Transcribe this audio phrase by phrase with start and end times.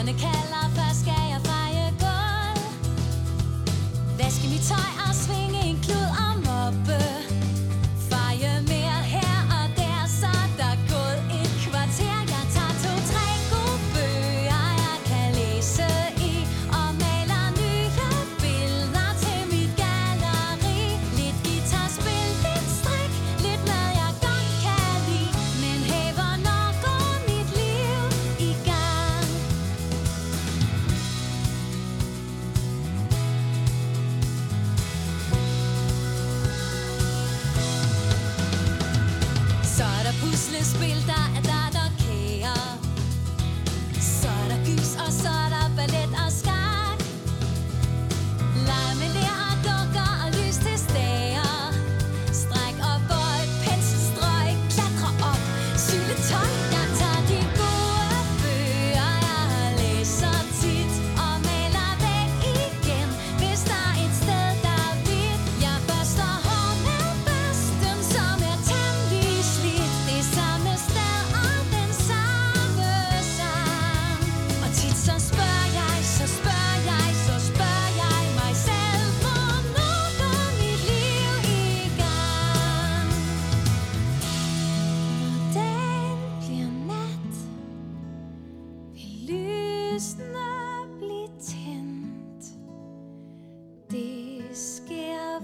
[0.00, 0.49] gonna care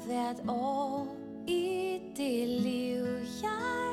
[0.05, 1.17] hvert år
[1.47, 3.05] i det liv,
[3.43, 3.86] jeg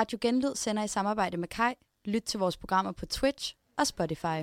[0.00, 1.74] Radio Genlyd sender i samarbejde med Kai.
[2.04, 4.38] Lyt til vores programmer på Twitch og Spotify.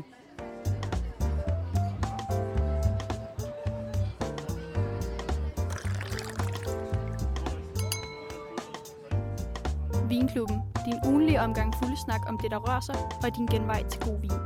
[10.09, 10.61] Vinklubben.
[10.85, 14.39] Din ugenlige omgang fuldesnak om det, der rører sig, og din genvej til god vin.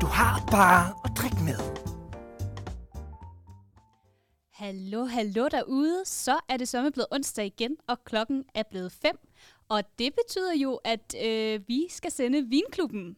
[0.00, 1.58] Du har bare at drikke med.
[4.52, 6.04] Hallo, hallo derude.
[6.04, 9.25] Så er det sommer blevet onsdag igen, og klokken er blevet 5.
[9.68, 13.16] Og det betyder jo, at øh, vi skal sende Vinklubben.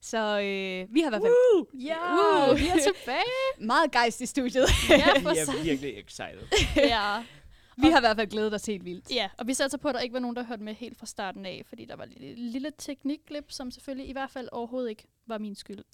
[0.00, 2.58] Så øh, vi har i hvert fald Uh, ja, Uh.
[2.58, 3.22] vi er tilbage.
[3.66, 4.66] meget gejst i studiet.
[4.90, 5.54] ja, Vi for er sig.
[5.64, 6.42] virkelig excited.
[6.76, 7.24] ja.
[7.76, 9.10] vi har i hvert fald glædet os helt vildt.
[9.10, 11.06] ja, og vi satser på, at der ikke var nogen, der hørte med helt fra
[11.06, 14.90] starten af, fordi der var et lille, lille teknikglip, som selvfølgelig i hvert fald overhovedet
[14.90, 15.84] ikke var min skyld.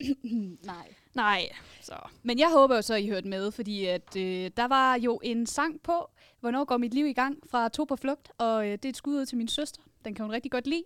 [0.66, 0.94] Nej.
[1.14, 1.48] Nej,
[1.80, 1.94] så.
[2.22, 5.46] Men jeg håber jo så, I hørte med, fordi at, øh, der var jo en
[5.46, 6.10] sang på,
[6.40, 8.96] Hvornår går mit liv i gang, fra To på flugt, og øh, det er et
[8.96, 9.82] skud ud til min søster.
[10.04, 10.84] Den kan hun rigtig godt lide.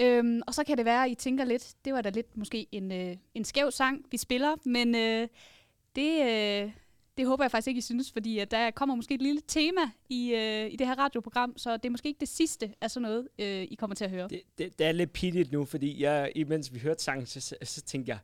[0.00, 2.66] Øhm, og så kan det være, at I tænker lidt, det var da lidt måske
[2.72, 5.28] en, øh, en skæv sang, vi spiller, men øh,
[5.96, 6.72] det, øh,
[7.18, 9.80] det håber jeg faktisk ikke, I synes, fordi at der kommer måske et lille tema
[10.08, 13.02] i, øh, i det her radioprogram, så det er måske ikke det sidste af sådan
[13.02, 14.28] noget, øh, I kommer til at høre.
[14.28, 17.56] Det, det, det er lidt pittigt nu, fordi jeg, imens vi hørte sangen, så, så,
[17.62, 18.18] så tænkte jeg,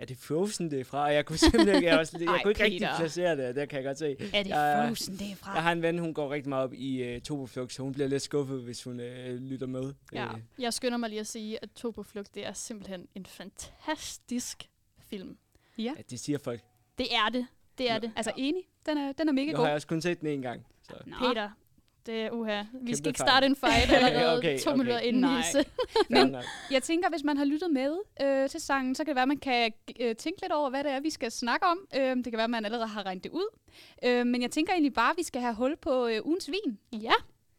[0.00, 1.04] er det Frozen det er fra?
[1.04, 2.96] Og jeg kunne simpelthen ikke, jeg, også, jeg Ej, kunne ikke rigtig Peter.
[2.98, 4.16] placere det, det kan jeg godt se.
[4.32, 5.54] Er det Jeg- Frozen, det er fra?
[5.54, 8.08] Jeg har en ven, hun går rigtig meget op i uh, Toboflux, så hun bliver
[8.08, 9.92] lidt skuffet, hvis hun uh, lytter med.
[10.12, 13.08] Ja, Øh, jeg skynder mig lige at sige, at To på flugt, det er simpelthen
[13.14, 14.68] en fantastisk
[15.08, 15.36] film.
[15.78, 16.60] Ja, ja, det siger folk.
[16.98, 17.46] Det er det.
[17.78, 18.12] Det er Nå, det.
[18.16, 18.62] altså enig.
[18.86, 19.64] Den er, den er mega Nu god.
[19.64, 20.66] har jeg også kun set den en gang.
[20.82, 20.94] Så.
[21.06, 21.16] Nå.
[21.28, 21.50] Peter,
[22.06, 22.62] det er uha.
[22.72, 24.78] Vi Kæmpe skal ikke starte en fight allerede Okay, to okay.
[24.78, 25.42] minutter inden Nej.
[26.08, 26.36] Men-.
[26.70, 29.28] Jeg tænker, hvis man har lyttet med øh, til sangen, så kan det være, at
[29.28, 31.78] man kan øh, tænke lidt over, hvad det er, vi skal snakke om.
[31.96, 33.56] Øh, det kan være, at man allerede har regnet det ud.
[34.04, 36.78] Øh, men jeg tænker egentlig bare, at vi skal have hul på øh, ugens vin.
[36.92, 37.12] Ja.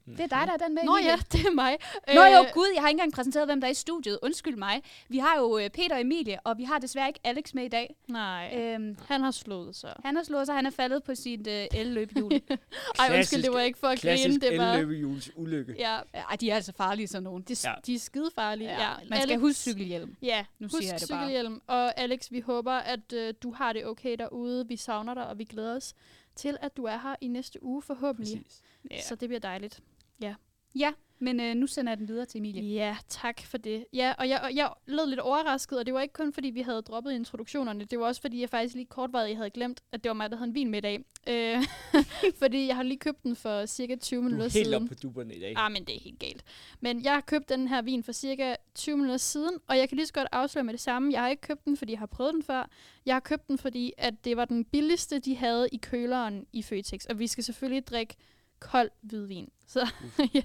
[0.06, 0.84] Det er dig, der er den med.
[0.84, 1.78] Nå ja, det er mig.
[2.16, 4.20] Nå jo, Øh, gud, jeg har ikke engang præsenteret, hvem der er i studiet.
[4.22, 4.82] Undskyld mig.
[5.10, 7.68] Vi har jo øh, Peter og Emilie, og vi har desværre ikke Alex med i
[7.68, 7.96] dag.
[8.08, 9.94] Nej, Øhm, han har slået sig.
[10.06, 12.32] han har slået sig, han er faldet på sit øh, el-løbehjul.
[13.00, 14.40] Ej, undskyld, det var ikke for at grine.
[14.40, 14.74] Det var...
[14.74, 15.76] elløbehjuls ulykke.
[15.80, 17.44] Ja, Ej, de er altså farlige, sådan nogen.
[17.44, 17.74] de, Ja.
[17.86, 18.70] de er skide farlige.
[18.70, 20.16] Ja, Man skal huske cykelhjelm.
[20.22, 21.20] Ja, Nu husk siger jeg det bare.
[21.24, 21.62] cykelhjelm.
[21.68, 24.68] Og Alex, vi håber, at øh, du har det okay derude.
[24.68, 25.94] Vi savner dig, og vi glæder os
[26.36, 28.38] til, at du er her i næste uge forhåbentlig.
[28.44, 28.62] Præcis.
[28.92, 29.02] Ja.
[29.02, 29.80] Så det bliver dejligt.
[30.22, 30.36] Ja.
[30.76, 32.74] Ja, men øh, nu sender jeg den videre til Emilie.
[32.74, 33.86] Ja, tak for det.
[33.94, 36.62] Ja, og jeg, og jeg lød lidt overrasket, og det var ikke kun fordi, vi
[36.62, 37.86] havde droppet introduktionerne.
[37.86, 40.38] Det var også fordi, jeg faktisk lige kortvarigt havde glemt, at det var mig, der
[40.38, 41.00] havde en vin med i dag.
[41.28, 41.64] Øh,
[42.42, 44.84] fordi jeg har lige købt den for cirka 20 Du minutter er helt siden.
[44.84, 45.54] op på duberne i dag.
[45.58, 46.44] Ah, men det er helt galt.
[46.80, 49.96] Men jeg har købt den her vin for cirka 20 minutter siden, og jeg kan
[49.96, 51.12] lige så godt afsløre med det samme.
[51.14, 52.70] Jeg har ikke købt den, fordi jeg har prøvet den før.
[53.06, 56.62] Jeg har købt den, fordi at det var den billigste, de havde i køleren i
[56.62, 57.06] Føtex.
[57.06, 58.16] Og vi skal selvfølgelig drikke
[58.62, 59.50] kold hvidvin.
[59.68, 59.80] Så,
[60.34, 60.42] ja.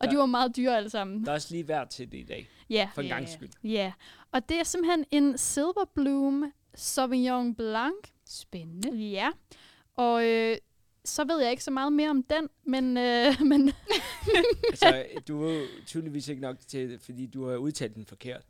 [0.00, 1.24] Og de Der- var meget dyre alle sammen.
[1.24, 3.14] Der er også lige værd til det i dag, Ja, for en Ja.
[3.14, 3.48] gang skyld.
[3.64, 3.92] ja.
[4.32, 7.94] Og det er simpelthen en Silver Bloom Sauvignon Blanc.
[8.26, 8.96] Spændende.
[9.08, 9.30] Ja.
[9.96, 10.56] Og øh,
[11.04, 13.72] så ved jeg ikke så meget mere om den, men, øh, men
[14.68, 18.42] Altså, du er jo tydeligvis ikke nok til det, fordi du har udtalt den forkert.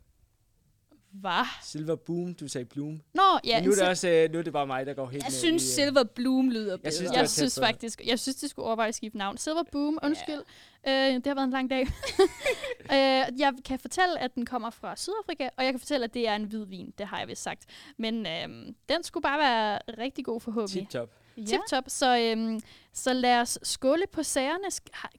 [1.13, 1.45] Hvad?
[1.63, 3.01] Silver Boom, du sagde Bloom.
[3.13, 3.49] Nå, ja.
[3.49, 5.23] Ja, Men nu er det også øh, nu er det bare mig, der går helt
[5.23, 6.91] Jeg synes, i, øh, Silver Bloom lyder bedre.
[6.91, 7.67] synes, Jeg synes på det.
[7.67, 9.37] faktisk, jeg synes, det skulle overveje at skifte navn.
[9.37, 10.41] Silver Boom, undskyld.
[10.87, 11.81] Øh, det har været en lang dag.
[12.95, 16.27] øh, jeg kan fortælle, at den kommer fra Sydafrika, og jeg kan fortælle, at det
[16.27, 16.93] er en hvid vin.
[16.97, 17.65] Det har jeg vist sagt.
[17.97, 18.47] Men øh,
[18.89, 20.87] den skulle bare være rigtig god forhåbentlig.
[20.89, 21.09] Tip-top.
[21.37, 21.43] Ja.
[21.45, 21.83] Tip top.
[21.87, 22.61] Så, øhm,
[22.93, 24.63] så lad os skåle på sagerne.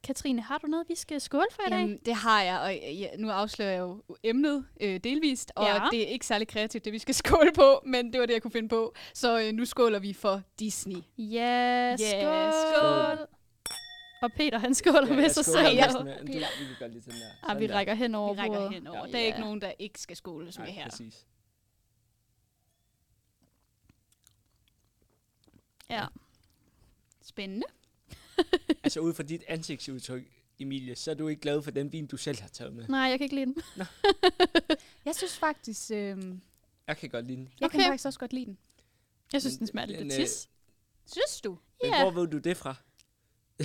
[0.04, 1.78] Katrine, har du noget, vi skal skåle for i dag?
[1.80, 5.74] Jamen, det har jeg, og ja, nu afslører jeg jo emnet øh, delvist, og Ja.
[5.74, 5.88] ja.
[5.90, 8.42] det er ikke særlig kreativt, det vi skal skåle på, men det var det, jeg
[8.42, 8.94] kunne finde på.
[9.14, 10.96] Så øh, nu skåler vi for Disney.
[11.18, 12.52] Ja, Ja, skål.
[12.78, 13.26] skål.
[14.22, 15.62] Og Peter, han skåler Ja, med sig selv.
[15.76, 16.46] med- Du, Peter.
[16.58, 17.26] vi gøre lidt sådan der.
[17.42, 17.74] Ah, Sådan vi der.
[17.74, 18.74] rækker hen over Vi rækker bordet.
[18.74, 19.06] henover.
[19.06, 19.12] Ja.
[19.12, 19.44] Der er ikke Ja.
[19.44, 20.84] nogen, der ikke skal skåles med Nej, her.
[20.88, 21.26] præcis.
[25.92, 26.06] Ja.
[27.22, 27.66] Spændende.
[28.84, 30.24] Altså, ud fra dit ansigtsudtryk,
[30.58, 32.88] Emilie, så er du ikke glad for den vin, du selv har taget med.
[32.88, 33.62] Nej, jeg kan ikke lide den.
[35.04, 36.34] Jeg synes faktisk, øh,
[36.86, 37.48] Jeg kan godt lide den.
[37.60, 37.88] jeg kan Okay.
[37.88, 38.58] faktisk også godt lide den.
[39.32, 40.48] Jeg synes, Men den smager lidt af øh, tis.
[41.12, 41.58] Synes du?
[41.82, 42.02] Men Ja.
[42.02, 42.74] hvor ved du det fra?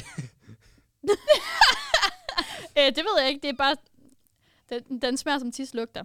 [2.77, 3.41] Øh, det ved jeg ikke.
[3.41, 3.75] Det er bare...
[4.69, 6.03] Den, den smager som tis lugter.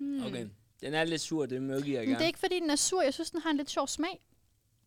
[0.00, 0.46] Okay.
[0.80, 2.18] Den er lidt sur, det medgiver jeg Men gerne.
[2.18, 3.02] det er ikke, fordi den er sur.
[3.02, 4.20] Jeg synes, den har en lidt sjov smag.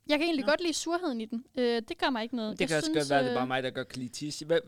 [0.09, 0.51] Jeg kan egentlig Nå.
[0.51, 1.45] godt lide surheden i den.
[1.57, 2.51] Øh, det gør mig ikke noget.
[2.51, 3.87] det jeg kan også synes, godt være, at det er øh, bare mig, der godt
[3.87, 4.39] kan lide tis.
[4.39, 4.61] Hvem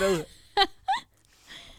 [0.00, 0.24] ved?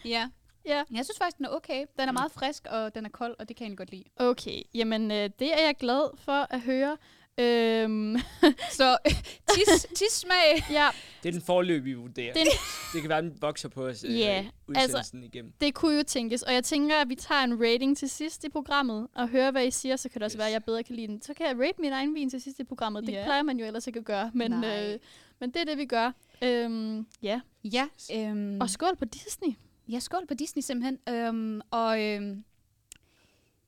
[0.04, 0.28] Ja.
[0.66, 0.82] Ja.
[0.90, 1.86] Jeg synes faktisk, den er okay.
[1.98, 4.04] Den er meget frisk, og den er kold, og det kan jeg egentlig godt lide.
[4.16, 6.96] Okay, jamen øh, det er jeg glad for at høre.
[7.40, 8.16] Øhm,
[8.78, 8.98] Så
[9.54, 10.64] tis, tis smag.
[10.70, 10.88] ja,
[11.22, 12.34] Det er den forløbige vurdering.
[12.34, 12.52] Det Det,
[12.92, 15.52] det kan være, at den vokser på os øh, Ja, udsendelsen altså- igennem.
[15.60, 16.42] det kunne jo tænkes.
[16.42, 19.66] Og jeg tænker, at vi tager en rating til sidst i programmet, og hører, hvad
[19.66, 20.38] I siger, så kan det også Yes.
[20.38, 21.22] være, at jeg bedre kan lide den.
[21.22, 23.06] Så kan jeg rate min egen vin til sidst i programmet.
[23.06, 23.24] Det Ja.
[23.24, 24.30] plejer man jo ellers ikke at gøre.
[24.34, 24.92] Men, Nej.
[24.92, 24.98] øh,
[25.40, 26.12] men det er det, vi gør.
[26.42, 27.40] Øhm, ja.
[27.64, 27.86] Ja.
[28.14, 29.48] Øhm, Og skål på Disney.
[29.88, 30.98] Ja, skål på Disney simpelthen.
[31.08, 32.44] Øhm, og øhm,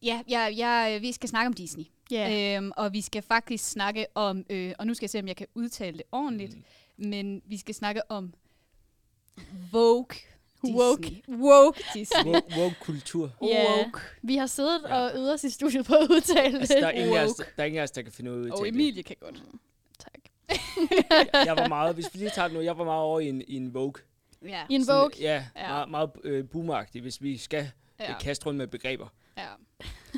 [0.02, 1.84] ja, ja, ja, vi skal snakke om Disney.
[2.12, 2.56] Ja.
[2.56, 5.36] Øhm, og vi skal faktisk snakke om, øh, og nu skal jeg se, om jeg
[5.36, 6.54] kan udtale det ordentligt,
[6.96, 7.08] Mm.
[7.08, 8.34] men vi skal snakke om
[9.72, 10.06] Vogue
[10.62, 10.80] Disney.
[10.80, 11.22] Woke.
[11.28, 12.24] Woke Disney.
[12.34, 13.30] Woke, woke kultur.
[13.42, 13.64] Ja.
[13.78, 14.00] Woke.
[14.22, 14.96] Vi har siddet Ja.
[14.96, 17.00] og øvet os i studiet på at udtale Altså, der er, det.
[17.00, 17.50] ingen af os, Woke.
[17.56, 19.42] der er ingen af os, der kan finde ud af at Og Emilie kan godt.
[19.98, 20.12] Tak.
[20.48, 20.56] det.
[21.46, 23.42] Jeg var meget, hvis vi lige tager det nu, jeg var meget over i en,
[23.48, 23.92] i en Vogue.
[24.44, 24.62] Ja.
[24.68, 25.12] I en Sådan, Vogue.
[25.20, 25.68] Ja, Ja.
[25.68, 27.70] meget, meget øh, boomeragtigt, hvis vi skal
[28.00, 28.10] ja.
[28.12, 28.18] ja.
[28.18, 29.08] kaste rundt med begreber.
[29.38, 29.46] ja.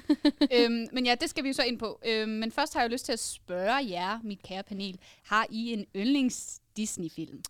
[0.57, 2.01] øhm, men ja, det skal vi jo så ind på.
[2.07, 4.99] Øhm, men først har jeg jo lyst til at spørge jer, mit kære panel.
[5.23, 7.43] Har I en yndlings Disney-film?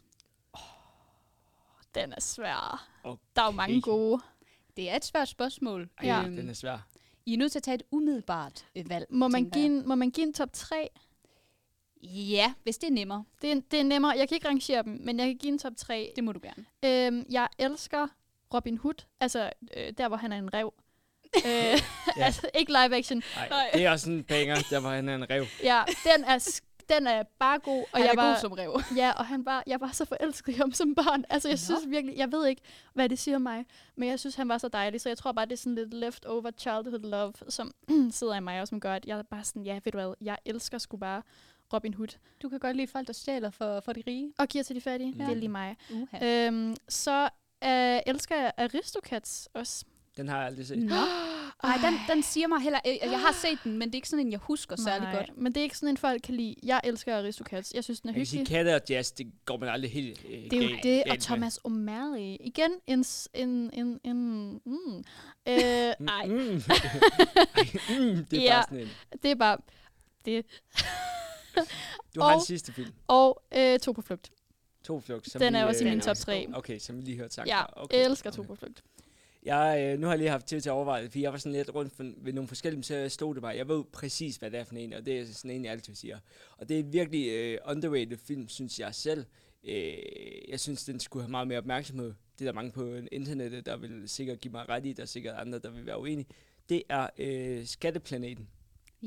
[1.94, 2.88] Den er svær.
[3.04, 3.22] Okay.
[3.36, 4.22] Der er jo mange gode.
[4.76, 5.88] Det er et svært spørgsmål.
[5.98, 6.20] Ej, Ja.
[6.20, 6.26] ja.
[6.26, 6.86] den er svær.
[7.26, 9.06] I er nødt til at tage et umiddelbart øh, valg.
[9.10, 10.88] Må man, give en, må man give en top 3?
[12.02, 13.24] Ja, hvis det er nemmere.
[13.42, 14.12] Det er, det er nemmere.
[14.18, 16.12] Jeg kan ikke rangere dem, men jeg kan give en top 3.
[16.16, 16.64] Det må du gerne.
[16.84, 18.06] Øhm, jeg elsker
[18.54, 19.04] Robin Hood.
[19.20, 20.72] Altså, øh, der hvor han er en rev.
[21.46, 21.50] Øh,
[22.16, 22.24] Ja.
[22.26, 23.22] altså, ikke live action.
[23.36, 23.70] Ej, Nej.
[23.74, 25.44] det er også en banger, der var han er en rev.
[25.62, 27.78] Ja, den er, den er bare god.
[27.80, 28.80] Og Og jeg jeg er var, god som rev.
[29.02, 31.24] Ja, og han var, jeg var så forelsket i ham som barn.
[31.30, 31.56] Altså, jeg Nå.
[31.76, 32.62] synes virkelig, jeg ved ikke,
[32.94, 33.64] hvad det siger mig,
[33.96, 35.94] men jeg synes, han var så dejlig, så jeg tror bare, det er sådan lidt
[35.94, 37.72] leftover childhood love, som
[38.10, 40.14] sidder i mig, og som gør, at jeg er bare sådan, ja, ved du hvad,
[40.20, 41.22] jeg elsker sgu bare
[41.72, 42.08] Robin Hood.
[42.42, 44.32] Du kan godt lide folk, der stjæler for, for de rige.
[44.38, 45.18] Og giver til de fattige, Mm.
[45.18, 45.76] det er lige mig.
[45.92, 46.46] Uha.
[46.46, 47.28] Øhm, så
[47.64, 49.84] øh, elsker jeg Aristocats også.
[50.16, 50.78] Den har jeg aldrig set.
[50.78, 50.94] Nå.
[51.64, 52.78] Ej, den, den siger mig heller...
[52.86, 55.16] øh, Jeg har set den, men det er ikke sådan en, jeg husker særlig Nej,
[55.16, 55.36] godt.
[55.38, 56.54] Men det er ikke sådan en, folk kan lide.
[56.62, 57.72] Jeg elsker Aristocats.
[57.74, 58.46] Jeg synes, den er Jeg hyggelig.
[58.46, 61.18] katte og jazz, det går man aldrig helt øh, Det er jo galt- det, og.
[61.20, 62.36] Thomas O'Malley.
[62.40, 63.04] Igen en...
[63.34, 64.16] en, en, en
[64.64, 65.04] mm.
[65.48, 66.36] øh, Mm, ej, Mm.
[67.56, 67.64] Ej,
[67.98, 68.54] mm, det er Ja.
[68.54, 68.88] bare sådan en.
[69.22, 69.58] det er bare...
[70.24, 70.46] Det.
[72.14, 72.92] Du har Og- en sidste film.
[73.08, 74.30] Og øh, To på flugt.
[74.84, 75.30] To flugt.
[75.30, 76.46] Som Den vi, er også i øh, min top 3.
[76.54, 77.48] Okay, som vi lige hørte sagt.
[77.48, 77.96] Ja, okay.
[77.96, 78.82] jeg elsker To på flugt.
[79.44, 81.38] Jeg, øh, nu har jeg lige haft tid til at overveje det, fordi jeg var
[81.38, 84.50] sådan lidt rundt for, ved nogle forskellige, så stod det bare, jeg ved præcis, hvad
[84.50, 86.18] det er for en, og det er sådan en, jeg altid siger.
[86.58, 89.24] Og det er virkelig øh, underrated film, synes jeg selv,
[89.64, 89.94] øh,
[90.48, 92.14] jeg synes, den skulle have meget mere opmærksomhed.
[92.38, 95.06] Det er der mange på internettet, der vil sikkert give mig ret i, der er
[95.06, 96.26] sikkert andre, der vil være uenige.
[96.68, 98.48] Det er øh, Skatteplaneten.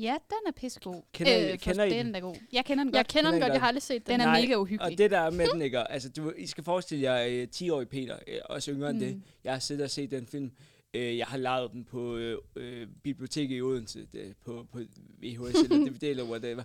[0.02, 1.02] Ja, den er pissegod.
[1.12, 2.14] Kender for kender I den den?
[2.14, 2.36] er god.
[2.52, 3.08] Jeg kender den Jeg godt.
[3.08, 3.52] kender den den godt, godt.
[3.54, 4.12] jeg har aldrig set den.
[4.12, 4.98] Den er Nej, mega Og uhyggelig.
[4.98, 5.78] det der er med den, ikke?
[5.92, 8.98] Altså, du, I skal forestille jer øh, 10-årige Peter, øh, også yngre mm.
[8.98, 9.14] end det.
[9.16, 9.22] Mm.
[9.44, 10.50] Jeg har siddet og set den film.
[10.94, 14.78] Øh, jeg har lejet den på øh, øh, biblioteket i Odense, det, på, på
[15.22, 16.62] VHS eller DVD eller whatever.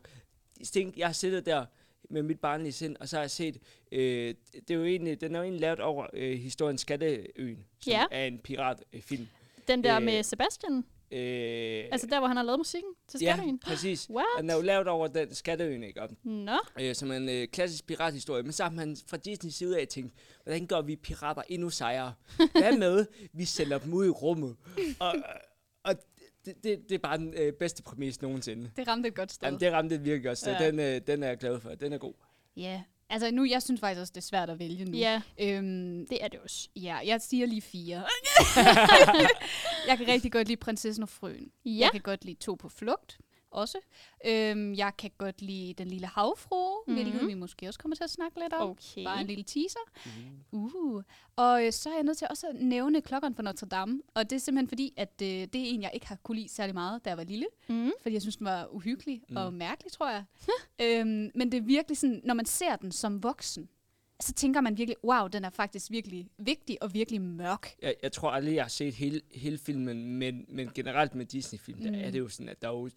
[0.73, 1.65] Tænk, jeg har siddet der
[2.09, 3.57] med mit barnlige sind, og så har jeg set,
[3.91, 4.35] øh,
[4.67, 8.03] det er jo egentlig, den er jo egentlig lavet over øh, historien Skatteøen, som Ja.
[8.11, 9.27] er en piratfilm.
[9.67, 10.83] Den der Øh, med Sebastian.
[11.13, 13.59] Øh, Altså der, hvor han har lavet musikken til ja, Skatteøen.
[13.59, 14.09] præcis.
[14.15, 14.25] What?
[14.39, 16.01] Den er jo lavet over den Skatteøen, ikke?
[16.23, 16.57] Nå.
[16.79, 18.43] øh, som en øh, klassisk pirathistorie.
[18.43, 22.13] Men så har man fra Disney's side af tænkt, hvordan gør vi pirater endnu sejere?
[22.51, 24.55] Hvad med, vi sender dem ud i rummet?
[24.99, 25.13] Og,
[25.83, 25.95] og
[26.45, 28.71] det, det, det er bare den øh, bedste præmis nogensinde.
[28.75, 29.47] Det ramte et godt sted.
[29.47, 30.67] Jamen, det ramte det virkelig godt, så Ja.
[30.67, 31.69] den, øh, den er jeg glad for.
[31.69, 32.13] Den er god.
[32.57, 34.97] Ja, altså nu, jeg synes faktisk også, det er svært at vælge nu.
[34.97, 36.69] Ja, Øhm, det er det også.
[36.75, 38.03] ja, jeg siger lige fire.
[39.87, 41.51] jeg kan rigtig godt lide Prinsessen og Frøen.
[41.65, 41.71] Ja.
[41.71, 43.17] Jeg kan godt lide To på flugt
[43.53, 43.77] også.
[44.25, 47.03] Øhm, jeg kan godt lide Den lille havfrue, mm-hmm.
[47.03, 48.69] hvilket vi måske også kommer til at snakke lidt om.
[48.69, 49.03] Okay.
[49.03, 49.79] Bare en lille teaser.
[50.51, 51.03] Uh.
[51.35, 54.01] Og øh, så er jeg nødt til også at nævne Klokkeren for Notre Dame.
[54.13, 56.49] Og det er simpelthen fordi, at øh, det er en, jeg ikke har kunne lide
[56.49, 57.45] særlig meget, da jeg var lille.
[57.69, 57.91] Mm.
[58.01, 59.33] Fordi jeg synes, den var uhyggelig Mm.
[59.33, 59.37] mm.
[59.37, 60.23] og mærkelig, tror jeg.
[60.81, 63.69] øhm, men det er virkelig sådan, når man ser den som voksen,
[64.21, 67.75] så tænker man virkelig, wow, den er faktisk virkelig vigtig og virkelig mørk.
[67.81, 71.77] Jeg, jeg tror aldrig, jeg har set hele, hele filmen, men, men generelt med Disney-film,
[71.77, 71.83] mm.
[71.83, 72.89] der er det jo sådan, at der er jo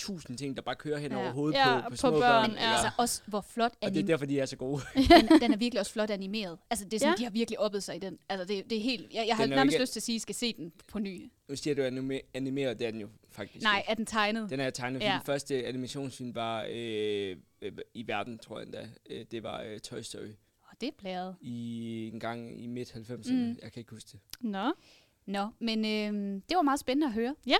[0.00, 1.18] tusind ting, der bare kører hen Ja.
[1.18, 2.50] over hovedet Ja, på, på, på små børn, børn.
[2.58, 2.70] ja.
[2.72, 4.80] Altså også, hvor flot Og det er anim- derfor, de er så gode.
[4.94, 6.58] den, den er virkelig også flot animeret.
[6.70, 7.16] Altså, det er sådan, Ja.
[7.18, 8.18] de har virkelig oppet sig i den.
[8.28, 9.14] Altså, det, det er helt...
[9.14, 10.98] Jeg, jeg har nærmest ikke- lyst til at sige, at I skal se den på
[10.98, 11.30] ny.
[11.48, 13.62] nu siger du anime, animeret, det er den jo faktisk.
[13.62, 14.50] Nej, er den tegnet?
[14.50, 15.12] Den er tegnet, Ja.
[15.12, 18.88] den første animationsfilm var øh, øh, i verden, tror jeg endda.
[19.10, 20.22] Øh, det var øh, Toy Story.
[20.22, 21.36] Åh, det er blæret.
[21.40, 23.32] I en gang i midt-90'erne.
[23.32, 23.38] Mm.
[23.38, 23.56] Mm.
[23.62, 24.20] Jeg kan ikke huske det.
[24.40, 24.72] Nå.
[25.26, 27.34] Nå, men øh, det var meget spændende at høre.
[27.46, 27.56] Ja.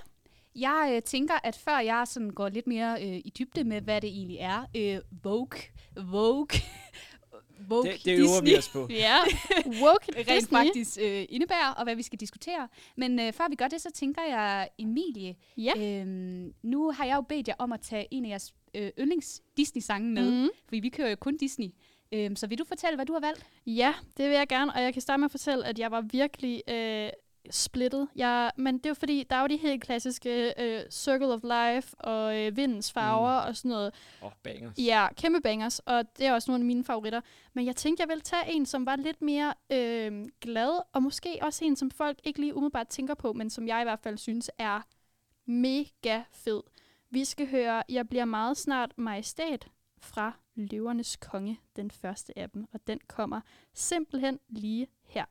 [0.57, 4.01] Jeg øh, tænker, at før jeg sådan går lidt mere øh, i dybde med, hvad
[4.01, 5.61] det egentlig er, øh, Vogue,
[5.97, 6.47] Vogue,
[7.69, 8.87] Vogue Det, det øver vi os på.
[9.05, 9.17] Ja.
[9.83, 10.59] Woke rent Disney.
[10.59, 12.69] faktisk øh, indebærer, og hvad vi skal diskutere.
[12.97, 15.73] Men øh, før vi gør det, så tænker jeg, Emilie, Ja.
[16.01, 19.41] øhm, nu har jeg jo bedt jer om at tage en af jeres øh, yndlings
[19.57, 20.37] Disney-sange med, mm.
[20.43, 20.49] Mm.
[20.65, 21.67] fordi vi kører jo kun Disney.
[22.13, 23.47] Øhm, så vil du fortælle, hvad du har valgt?
[23.67, 26.01] Ja, det vil jeg gerne, og jeg kan starte med at fortælle, at jeg var
[26.01, 27.11] virkelig øh,
[27.51, 28.09] splittet.
[28.17, 31.43] Jeg, men det er jo fordi, der er jo de helt klassiske øh, Circle of
[31.43, 33.49] Life og øh, Vindens Farver mm.
[33.49, 33.95] og sådan noget.
[34.23, 34.79] Åh, oh, bangers.
[34.79, 37.21] Ja, kæmpe bangers, og det er også nogle af mine favoritter.
[37.53, 41.39] Men jeg tænkte, jeg ville tage en, som var lidt mere øh, glad, og måske
[41.43, 44.19] også en, som folk ikke lige umiddelbart tænker på, men som jeg i hvert fald
[44.19, 44.81] synes er
[45.47, 46.63] mega fed.
[47.11, 49.69] Vi skal høre Jeg bliver meget snart majestæt
[49.99, 53.41] fra Løvernes Konge, den første af dem, og den kommer
[53.75, 55.25] simpelthen lige her.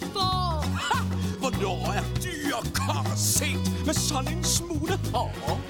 [0.00, 0.64] De får.
[1.40, 5.60] Hvornår er dyr kar set med sådan en smule hår?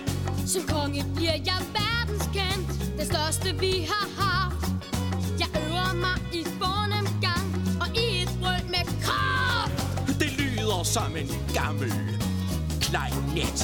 [0.47, 4.67] Som konge bliver jeg verdenskendt, den største vi har haft.
[5.39, 7.47] Jeg øver mig i fornem gang,
[7.81, 10.21] og i et brøl med kraft.
[10.21, 11.93] Det lyder som en gammel
[12.81, 13.59] klejnet.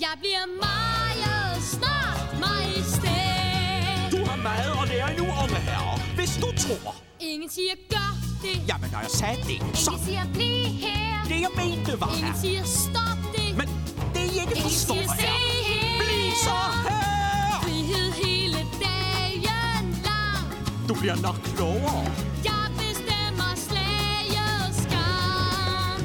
[0.00, 4.12] Jeg bliver meget snart majestæt.
[4.12, 5.98] Du har meget at lære endnu, unge herre.
[6.16, 8.05] Hvis du tror, Ingen siger gør
[8.46, 11.24] det, jamen når jeg sagde det, så ingen siger bliv her.
[11.28, 12.40] det jeg mente var Ingen her.
[12.40, 13.68] siger stop det, Men
[14.14, 15.38] det I ikke ingen forstår siger her.
[15.70, 15.98] her.
[16.02, 17.60] Bliv så her!
[17.62, 20.46] Frihed hele dagen lang.
[20.88, 22.04] Du bliver nok klogere.
[22.50, 26.00] Jeg bestemmer slagets gang.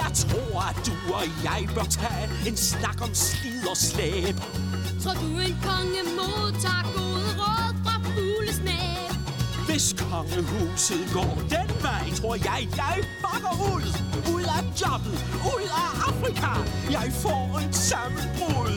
[0.00, 4.36] Jeg tror, at du og jeg bør tage en snak om slid og slæb.
[5.02, 6.84] Tror du en konge modtager
[9.70, 13.86] hvis kongehuset går den vej, tror jeg, jeg bakker ud.
[14.34, 15.16] Ud af jobbet,
[15.54, 16.52] ud af Afrika.
[16.90, 18.76] Jeg får en sammenbrud.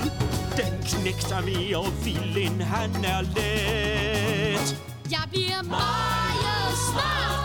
[0.58, 4.82] Den knægter vi, og vilden han er let.
[5.12, 7.43] Jeg bliver meget smart.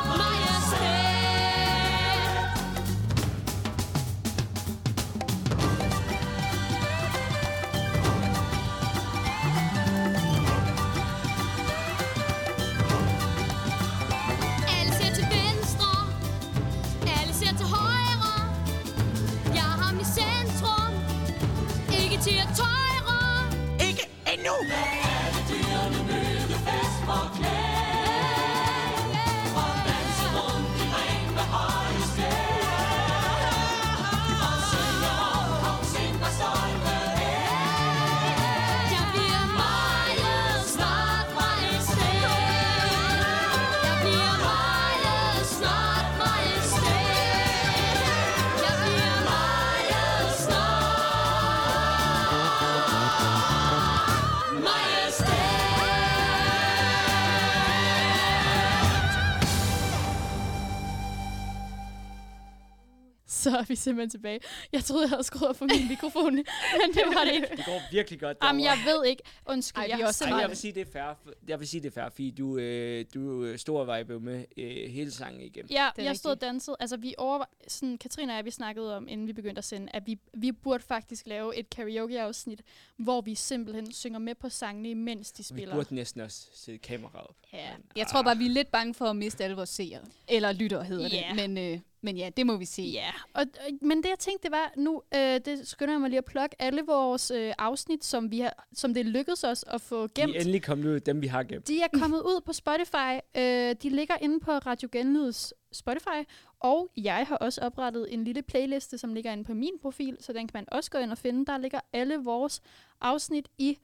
[63.51, 64.41] Så er vi simpelthen tilbage.
[64.73, 66.35] Jeg troede, jeg havde skruet op for min mikrofon,
[66.81, 67.47] men det var det ikke.
[67.57, 69.23] Det går virkelig godt Jamen, jeg ved ikke.
[69.47, 71.33] Undskyld, Ej, jeg vi også Ej, jeg vil sige, det er fair.
[71.49, 74.91] Jeg vil sige, det er fair, fordi du, øh, du øh, stor vibe med øh,
[74.91, 75.71] hele sangen igennem.
[75.71, 76.41] Ja, jeg stod og rigtigt.
[76.49, 76.77] dansede.
[76.81, 77.45] Altså, vi over...
[77.69, 80.53] Sådan, Katrine og jeg, vi snakkede om, inden vi begyndte at sende, at vi, vi
[80.53, 82.63] burde faktisk lave et karaoke-afsnit,
[82.97, 85.75] hvor vi simpelthen synger med på sangene, mens de Vi spiller.
[85.75, 87.37] burde næsten også sætte kamera op.
[87.53, 87.59] Ja.
[87.77, 90.01] Men, Jeg tror bare, vi er lidt bange for at miste alle vores seere.
[90.29, 91.27] Eller lytter hedder Ja.
[91.37, 91.51] det.
[91.51, 92.83] Men, øh, men ja, det må vi se.
[92.83, 96.11] Ja, og, og, men det jeg tænkte, det var nu, øh, det skynder jeg mig
[96.11, 99.81] lige at plukke alle vores øh, afsnit, som, vi har, som det lykkedes os at
[99.81, 100.33] få gemt.
[100.33, 101.69] Vi er endelig kommet ud, dem vi har gemt.
[101.69, 103.19] De er kommet ud på Spotify.
[103.37, 106.29] Øh, de ligger inde på Radio Genlyds Spotify.
[106.61, 110.33] Og jeg har også oprettet en lille playliste, som ligger inde på min profil, så
[110.33, 111.47] den kan man også gå ind og finde.
[111.47, 112.61] Der ligger alle vores
[113.01, 113.79] afsnit i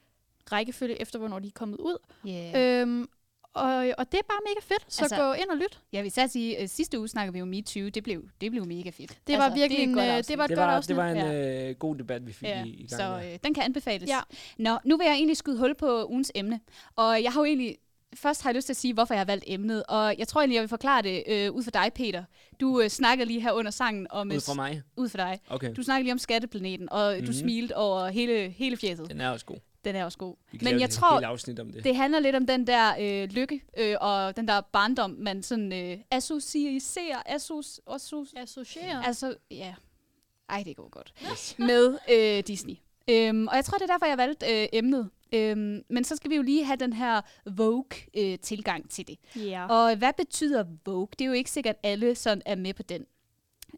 [0.51, 1.97] rækkefølge efter, hvornår de er kommet ud.
[2.27, 2.81] Yeah.
[2.81, 3.09] Øhm,
[3.55, 5.79] og, og det er bare mega fedt, så Altså- altså, gå ind og lyt.
[5.93, 7.89] Jeg vil så sige, at sidste uge snakkede vi om MeToo.
[7.89, 8.99] Det blev, det blev mega fedt.
[9.01, 10.75] Altså, Det var virkelig er et en, godt øh, det var et Det godt var,
[10.75, 10.87] afsnit.
[10.89, 11.69] det var en Ja.
[11.69, 12.89] øh, god debat, vi fik Ja, i, i gang.
[12.89, 13.15] så der.
[13.33, 14.09] øh, den kan anbefales.
[14.09, 14.19] Ja.
[14.57, 16.59] Nå, nu vil jeg egentlig skyde hul på ugens emne.
[16.95, 17.77] Og jeg har jo egentlig...
[18.15, 19.83] Først har jeg lyst til at sige, hvorfor jeg har valgt emnet.
[19.87, 22.23] Og jeg tror egentlig, jeg vil forklare det øh, ud for dig, Peter.
[22.59, 24.31] Du øh, snakkede lige her under sangen om...
[24.31, 24.81] øh, Ud fra mig?
[24.97, 25.39] Ud for dig.
[25.49, 27.25] Okay, Du snakkede lige om skatteplaneten, og mm-hmm.
[27.25, 27.39] du Mhm.
[27.39, 29.09] smilte over hele, hele fjeset.
[29.09, 29.57] den er også god.
[29.85, 30.35] Den er også god.
[30.51, 31.83] Vi Men jeg et tror, afsnit om det.
[31.83, 35.73] det handler lidt om den der øh, lykke øh, og den der barndom, man sådan
[35.73, 39.05] øh, associerer, assos, assos, Associere.
[39.07, 39.73] altså, ja.
[40.49, 41.13] Ej, det går godt.
[41.31, 41.55] Yes.
[41.69, 42.75] Med øh, Disney.
[43.09, 45.09] Øhm, og jeg tror, det er derfor, jeg valgte øh, emnet.
[45.33, 49.17] Øhm, men så skal vi jo lige have den her Vogue-tilgang til det.
[49.35, 49.65] ja.
[49.67, 51.07] Og hvad betyder Vogue?
[51.11, 53.05] Det er jo ikke sikkert, at alle sådan er med på den.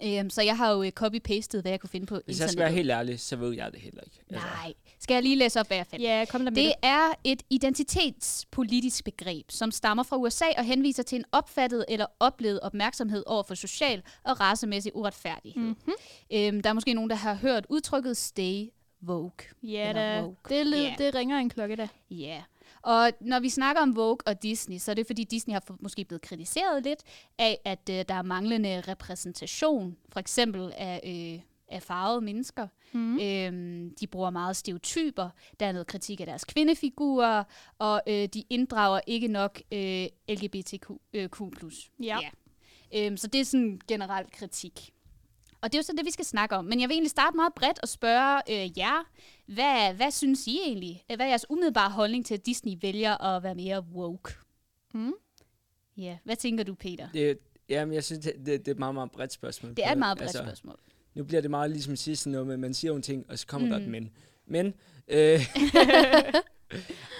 [0.03, 2.60] Øhm, så jeg har jo øh, copy-pastet, hvad jeg kunne finde på Hvis jeg skal
[2.63, 4.19] være helt ærlig, så ved jeg det heller ikke.
[4.29, 4.73] Altså, Nej.
[4.99, 6.03] Skal jeg lige læse op, hvad jeg fandt?
[6.03, 6.73] ja, kom der med Det det.
[6.89, 12.60] er et identitetspolitisk begreb, som stammer fra USA og henviser til en opfattet eller oplevet
[12.60, 15.62] opmærksomhed over for social og racemæssig uretfærdighed.
[15.63, 15.93] Mm-hmm.
[16.33, 18.65] Øhm, der er måske nogen, der har hørt udtrykket stay
[19.01, 19.31] vogue.
[19.63, 20.21] Ja, Eller da.
[20.21, 20.36] Vogue.
[20.49, 20.95] Det, lyd, Ja.
[20.97, 21.88] det ringer en klokke da.
[22.12, 22.15] Ja.
[22.27, 22.41] Yeah.
[22.88, 26.06] Og når vi snakker om Vogue og Disney, så er det fordi Disney har måske
[26.06, 27.04] blevet kritiseret lidt
[27.38, 32.67] af, at øh, der er manglende repræsentation, for eksempel af, øh, af farvede mennesker.
[32.91, 33.19] Mm.
[33.19, 37.43] Øhm, de bruger meget stereotyper, der er noget kritik af deres kvindefigurer,
[37.80, 40.91] og øh, de inddrager ikke nok øh, LGBTQ+.
[41.13, 41.30] Øh.
[42.04, 42.19] Ja.
[42.21, 42.30] Ja.
[42.95, 44.93] Øhm, så det er sådan en generel kritik.
[45.62, 46.65] Og det er jo så det, vi skal snakke om.
[46.65, 49.04] Men jeg vil egentlig starte meget bredt og spørge øh, jer,
[49.47, 51.03] hvad, hvad synes I egentlig?
[51.07, 54.33] Hvad er jeres umiddelbare holdning til, at Disney vælger at være mere woke?
[54.93, 55.13] Mm.
[55.97, 57.07] Ja, hvad tænker du, Peter?
[57.13, 59.75] Det, jamen, jeg synes, det, det, det er et meget, meget bredt spørgsmål.
[59.75, 60.79] Det er et meget bredt Altså, spørgsmål.
[61.13, 63.47] Nu bliver det meget ligesom sidst noget med, man siger jo en ting, og så
[63.47, 63.71] kommer mm.
[63.71, 63.91] der et Mm.
[63.91, 64.12] men.
[64.45, 64.73] Men,
[65.07, 65.39] øh,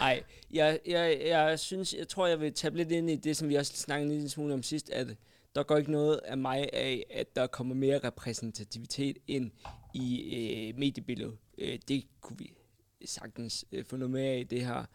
[0.02, 3.50] ej, jeg, jeg, jeg synes, jeg tror, jeg vil tage lidt ind i det, som
[3.50, 5.08] vi også snakkede en lille smule om sidst, at
[5.56, 9.52] der går ikke noget af mig af, at der kommer mere repræsentativitet ind
[10.02, 11.38] i øh, mediebilledet.
[11.58, 12.54] Øh, det kunne vi
[13.06, 14.86] sagtens øh, få noget mere af, det her,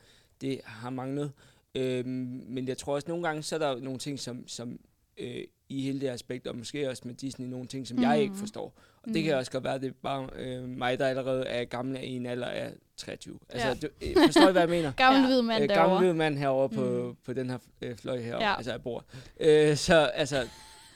[0.41, 1.33] det har manglet.
[1.75, 4.81] Øh, men jeg tror også, nogle gange, så er der nogle ting, som, som
[5.19, 8.03] øh, i hele det aspekt, og måske også med Disney, nogle ting, som mm.
[8.03, 8.75] jeg ikke forstår.
[9.03, 9.39] Og det kan Mm.
[9.39, 12.27] også godt være, at det er bare øh, mig, der allerede er gammel i en
[12.27, 13.39] alder af 23.
[13.49, 13.75] Altså, Ja.
[13.75, 14.93] du, øh, forstår I, hvad jeg mener?
[15.07, 15.91] Gammel hvid mand Øh, derovre.
[15.91, 17.17] gammel hvid mand herovre på, Mm.
[17.25, 18.57] på den her øh, fløj herovre, Ja.
[18.57, 19.05] altså af bord.
[19.41, 20.49] Øh, så altså,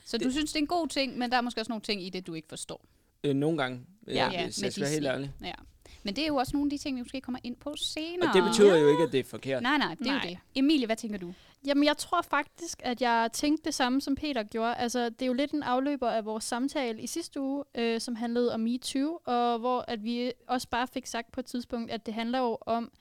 [0.04, 2.02] Så du synes, det er en god ting, men der er måske også nogle ting
[2.02, 2.84] i det, du ikke forstår.
[3.24, 4.24] Øh, nogle gange, øh, Ja.
[4.26, 5.32] ja, Ja, hvis jeg skal være helt ærlig.
[5.44, 5.52] Ja.
[6.02, 8.28] Men det er jo også nogle af de ting, vi måske kommer ind på senere.
[8.30, 9.62] Og det betyder jo ikke, at det er forkert.
[9.62, 10.20] Nej, nej, det er Nej.
[10.24, 10.38] jo det.
[10.54, 11.34] Emilie, hvad tænker du?
[11.66, 14.74] Jamen, jeg tror faktisk, at jeg tænkte det samme, som Peter gjorde.
[14.74, 18.14] Altså, det er jo lidt en afløber af vores samtale i sidste uge, øh, som
[18.16, 22.06] handlede om MeToo, og hvor at vi også bare fik sagt på et tidspunkt, at
[22.06, 22.92] det handler jo om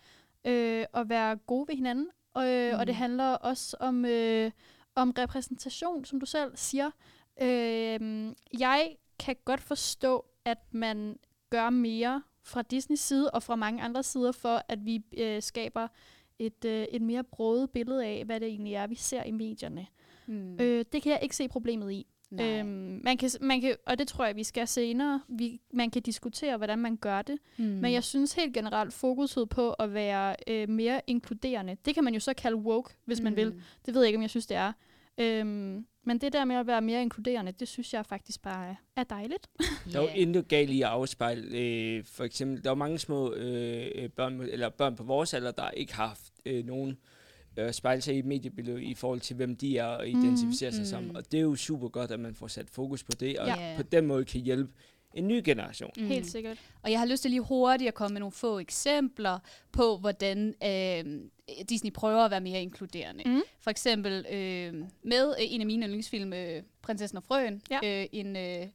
[0.45, 2.79] øh, at være gode ved hinanden, og, øh, Mm.
[2.79, 4.51] og det handler også om, øh,
[4.95, 6.91] om repræsentation, som du selv siger.
[7.41, 11.17] Øh, jeg kan godt forstå, at man
[11.49, 15.87] gør mere fra Disneys side og fra mange andre sider for, at vi øh, skaber
[16.39, 19.87] et, øh, et mere broget billede af, hvad det egentlig er, vi ser i medierne.
[20.27, 20.33] Mm.
[20.33, 20.57] Mm.
[20.59, 22.07] Øh, det kan jeg ikke se problemet i.
[22.31, 22.59] Nej.
[22.59, 25.21] Øhm, man kan, man kan, og det tror jeg, vi skal senere.
[25.27, 27.37] Vi, man kan diskutere, hvordan man gør det.
[27.57, 27.65] mm.
[27.65, 27.71] Mm.
[27.71, 31.77] Men jeg synes helt generelt fokuset på at være øh, mere inkluderende.
[31.85, 33.23] Det kan man jo så kalde woke, hvis mm.
[33.23, 33.61] man vil.
[33.85, 34.73] Det ved jeg ikke, om jeg synes, det er.
[35.17, 39.03] Øhm, men det der med at være mere inkluderende, det synes jeg faktisk bare er,
[39.03, 39.47] dejligt.
[39.93, 43.33] Der er jo intet galt i at afspejle, øh, for eksempel, der er mange små
[43.33, 46.97] øh, børn, eller børn på vores alder, der ikke har haft øh, nogen
[47.57, 50.79] øh, spejle sig i et mediebillede i forhold til, hvem de er og identificerer sig
[50.81, 50.85] Mm.
[50.85, 51.15] som.
[51.15, 53.73] Og det er jo super godt, at man får sat fokus på det, og Ja.
[53.77, 54.71] på den måde kan hjælpe
[55.13, 55.91] en ny generation.
[55.97, 56.07] Mm.
[56.07, 56.57] Helt sikkert.
[56.83, 59.39] Og jeg har lyst til lige hurtigt at komme med nogle få eksempler
[59.71, 61.21] på, hvordan øh,
[61.69, 63.23] Disney prøver at være mere inkluderende.
[63.25, 63.41] Mm.
[63.59, 67.79] For eksempel øh, med øh, en af mine yndlingsfilm, øh, Prinsessen og Frøen, Ja.
[68.01, 68.67] øh, en, øh,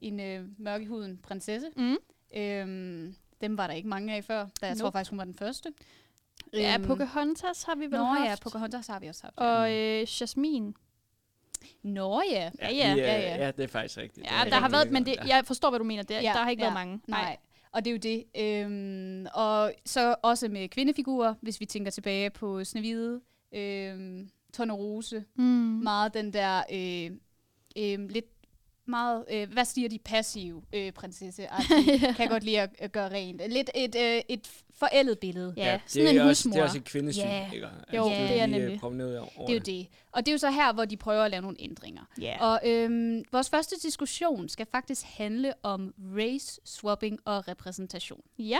[0.00, 1.68] en øh, mørkehuden prinsesse.
[1.76, 1.96] Mm.
[2.36, 4.94] Øhm, dem var der ikke mange af før, da jeg tror Nope.
[4.94, 5.72] faktisk, hun var den første.
[6.52, 8.30] Ja, Øhm, Pocahontas har vi vel Nå haft.
[8.30, 9.38] ja, Pocahontas har vi også haft.
[9.38, 10.72] Og øh, Jasmine.
[11.82, 12.50] Nå ja.
[12.60, 12.94] Ja, ja.
[12.94, 13.36] Ja, ja.
[13.44, 14.26] ja, det er faktisk rigtigt.
[14.26, 16.02] Ja, er der har været, men det, jeg forstår, hvad du mener.
[16.02, 16.66] Det, Ja, der har ikke ja.
[16.68, 17.00] været mange.
[17.06, 17.36] Nej.
[17.72, 18.24] Og det er jo det.
[18.40, 23.20] Øhm, og så også med kvindefigurer, hvis vi tænker tilbage på Snevide,
[23.54, 25.44] øhm, Tornerose, Mm.
[25.82, 27.10] meget den der øh,
[27.78, 28.26] øh, lidt
[28.90, 31.42] meget, øh, hvad siger de, passive øh, prinsesse
[31.88, 33.42] kan jeg godt lide at, at gøre rent.
[33.50, 35.54] Lidt et, øh, et forældet billede.
[35.56, 36.52] Ja, det sådan er en også, husmor.
[36.52, 37.50] Det er også et kvindesyn, Ja.
[37.52, 37.68] ikke?
[37.96, 38.84] Jo, det er lige, øh, nemlig.
[38.84, 39.86] over Det er jo det.
[40.12, 42.02] Og det er jo så her, hvor de prøver at lave nogle ændringer.
[42.20, 42.36] Ja.
[42.40, 48.20] Og øhm, vores første diskussion skal faktisk handle om race swapping og repræsentation.
[48.38, 48.58] ja.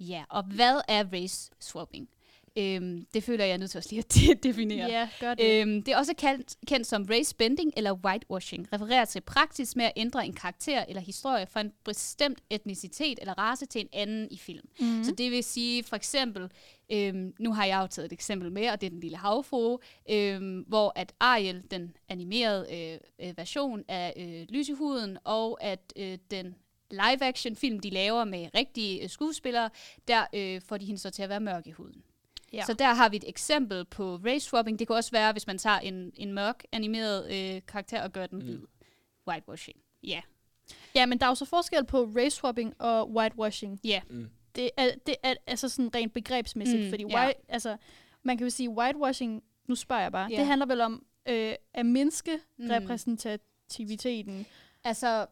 [0.00, 2.08] Ja, og hvad er race swapping?
[2.56, 4.90] Øhm, det føler jeg er nødt til også lige at de- definere.
[4.90, 5.60] Ja, gør det.
[5.60, 8.72] Øhm, det er også kendt, kendt som race bending eller whitewashing.
[8.72, 13.38] Refererer til praksis med at ændre en karakter eller historie fra en bestemt etnicitet eller
[13.38, 14.68] race til en anden i film.
[14.80, 15.04] Mm.
[15.04, 16.50] Så det vil sige for eksempel,
[16.92, 19.78] øhm, nu har jeg jo taget et eksempel med, og det er den lille havfrue,
[20.10, 26.18] øhm, hvor at Ariel, den animerede øh, øh, version af øh, lysehuden, og at øh,
[26.30, 26.54] den
[26.90, 29.70] live-action film, de laver med rigtige øh, skuespillere,
[30.08, 32.02] der øh, får de hende så til at være mørk i huden.
[32.52, 32.64] Ja.
[32.64, 34.78] Så der har vi et eksempel på race swapping.
[34.78, 37.24] Det kan også være, hvis man tager en, en mørk animeret
[37.56, 38.60] øh, karakter og gør den hvid.
[39.28, 39.76] Whitewashing.
[40.02, 40.20] Ja.
[40.94, 43.80] Ja, men der er jo så forskel på race swapping og whitewashing.
[43.84, 44.00] Ja.
[44.10, 44.30] Mm.
[44.54, 47.76] Det er, det er altså sådan rent begrebsmæssigt, Mm, mm, fordi white, altså,
[48.22, 50.36] man kan jo sige whitewashing, nu spørger jeg bare, Ja.
[50.36, 52.64] det handler vel om øh, at mindske Mm.
[52.64, 52.70] mm.
[52.70, 54.46] repræsentativiteten.
[54.84, 55.26] Altså,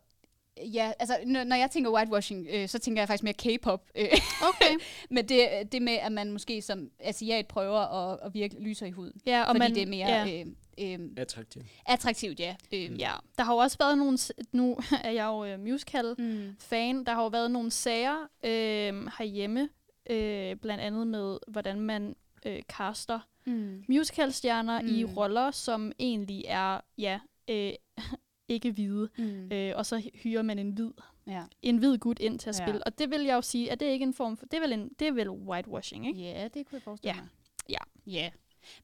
[0.74, 3.82] ja, altså, når, jeg tænker whitewashing, øh, så tænker jeg faktisk mere K-pop.
[3.94, 4.04] Øh,
[4.48, 4.74] Okay.
[5.14, 7.80] men det, det med, at man måske som asiat prøver
[8.12, 9.12] at, at virke lyser i huden.
[9.26, 10.40] ja, og fordi man, det er mere ja.
[10.40, 10.46] øh,
[11.00, 11.64] øh, Attraktivt.
[11.86, 12.56] attraktivt, ja.
[12.72, 14.18] Øh, Ja, der har jo også været nogle,
[14.52, 17.04] nu er jeg jo øh, musical-fan, Mm.
[17.04, 19.68] der har jo været nogle sager øh, herhjemme,
[20.10, 22.16] øh, blandt andet med, hvordan man
[22.46, 23.84] øh, caster Mm.
[23.88, 24.88] musicalstjerner mm.
[24.88, 25.14] i Mm.
[25.14, 27.18] roller, som egentlig er, ja,
[27.50, 27.72] øh,
[28.48, 29.08] ikke hvide.
[29.18, 29.52] Mm.
[29.52, 30.90] Øh, og så hyrer man en hvid,
[31.26, 31.42] Ja.
[31.62, 32.64] en hvid gut ind til at Ja.
[32.66, 32.84] spille.
[32.86, 34.60] Og det vil jeg jo sige, at det er ikke en form for, det er
[34.60, 36.20] vel, en, det er vel whitewashing, ikke?
[36.20, 37.20] Ja, det kunne jeg forestille Ja.
[37.20, 37.30] mig.
[37.68, 37.78] Ja.
[38.12, 38.30] Ja.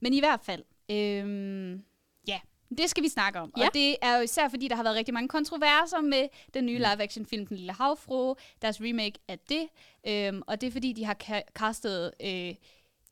[0.01, 1.83] Men i hvert fald, øhm,
[2.27, 2.39] ja,
[2.77, 3.53] det skal vi snakke om.
[3.57, 3.65] Ja.
[3.67, 6.77] Og det er jo især, fordi der har været rigtig mange kontroverser med den nye
[6.77, 9.67] live-action-film, Den Lille Havfrue, deres remake af det.
[10.07, 12.55] Øhm, og det er, fordi de har ca- castet øh,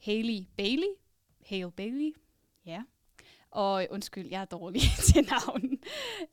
[0.06, 0.88] Hailey Bailey.
[1.46, 2.14] Hale Bailey.
[2.66, 2.82] Ja.
[3.52, 4.82] Og øh, undskyld, jeg er dårlig
[5.14, 5.80] til navnen.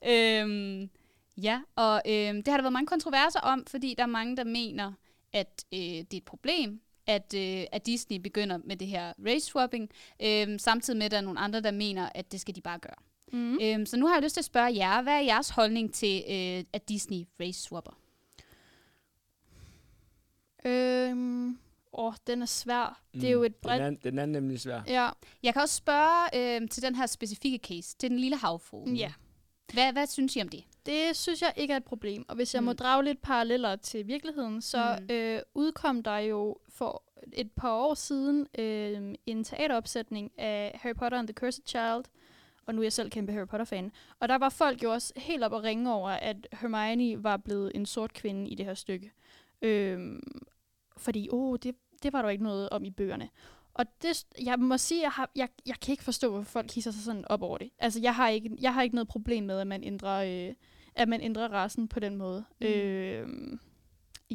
[0.05, 0.89] øhm,
[1.37, 4.43] ja, og øhm, det har der været mange kontroverser om, fordi der er mange, der
[4.43, 4.93] mener,
[5.33, 9.45] at øh, det er et problem, at, øh, at Disney begynder med det her race
[9.45, 9.89] swapping,
[10.23, 12.79] øhm, samtidig med, at der er nogle andre, der mener, at det skal de bare
[12.79, 12.95] gøre.
[13.31, 13.59] Mm.
[13.61, 16.23] Øhm, så nu har jeg lyst til at spørge jer, hvad er jeres holdning til,
[16.29, 17.97] øh, at Disney race swapper?
[20.65, 21.59] Øhm,
[21.93, 23.01] åh, den er svær.
[23.13, 23.19] Mm.
[23.19, 23.81] Det er jo et bredt...
[23.83, 24.81] Den er, den er nemlig svær.
[24.87, 25.09] Ja,
[25.43, 28.89] Jeg kan også spørge øh, til den her specifikke case, til den lille havfrue.
[28.95, 29.11] ja.
[29.73, 30.63] Hvad, hvad synes I om det?
[30.85, 32.25] Det synes jeg ikke er et problem.
[32.29, 32.65] Og hvis jeg mm.
[32.65, 32.77] må Mm.
[32.77, 35.03] drage lidt paralleller til virkeligheden, så Mm.
[35.05, 35.13] mm.
[35.15, 41.17] øh, udkom der jo for et par år siden øh, en teateropsætning af Harry Potter
[41.19, 42.03] and the Cursed Child.
[42.65, 43.91] Og nu er jeg selv kæmpe Harry Potter-fan.
[44.19, 47.71] Og der var folk jo også helt op at ringe over, at Hermione var blevet
[47.75, 49.11] en sort kvinde i det her stykke.
[49.61, 50.19] Øh,
[50.99, 53.29] fordi, åh, det, det var der ikke noget om i bøgerne.
[53.73, 56.91] Og det, jeg må sige, jeg, har, jeg, jeg kan ikke forstå, hvorfor folk hisser
[56.91, 57.69] sig sådan op over det.
[57.79, 60.53] Altså, jeg har ikke, jeg har ikke noget problem med, at man ændrer, øh,
[60.95, 62.45] at man ændrer rasen på den måde.
[62.61, 62.67] Mm.
[62.67, 62.73] Mm.
[62.73, 63.57] Øh,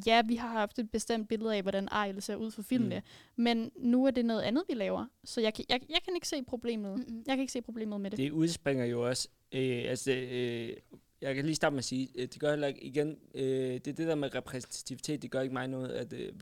[0.06, 3.02] ja, vi har haft et bestemt billede af, hvordan Ariel ser ud for filmene,
[3.36, 3.42] mm.
[3.42, 5.06] men nu er det noget andet, vi laver.
[5.24, 6.98] Så jeg kan, jeg, jeg kan ikke se problemet.
[6.98, 7.24] Mm-mm.
[7.26, 8.18] Jeg kan ikke se problemet med det.
[8.18, 10.76] Det udspringer jo også, øh, altså, øh,
[11.24, 13.86] jeg kan lige starte med at sige, øh, det gør heller ikke, igen, øh, det
[13.86, 16.32] er det der med repræsentativitet, det gør ikke mig noget, at, øh,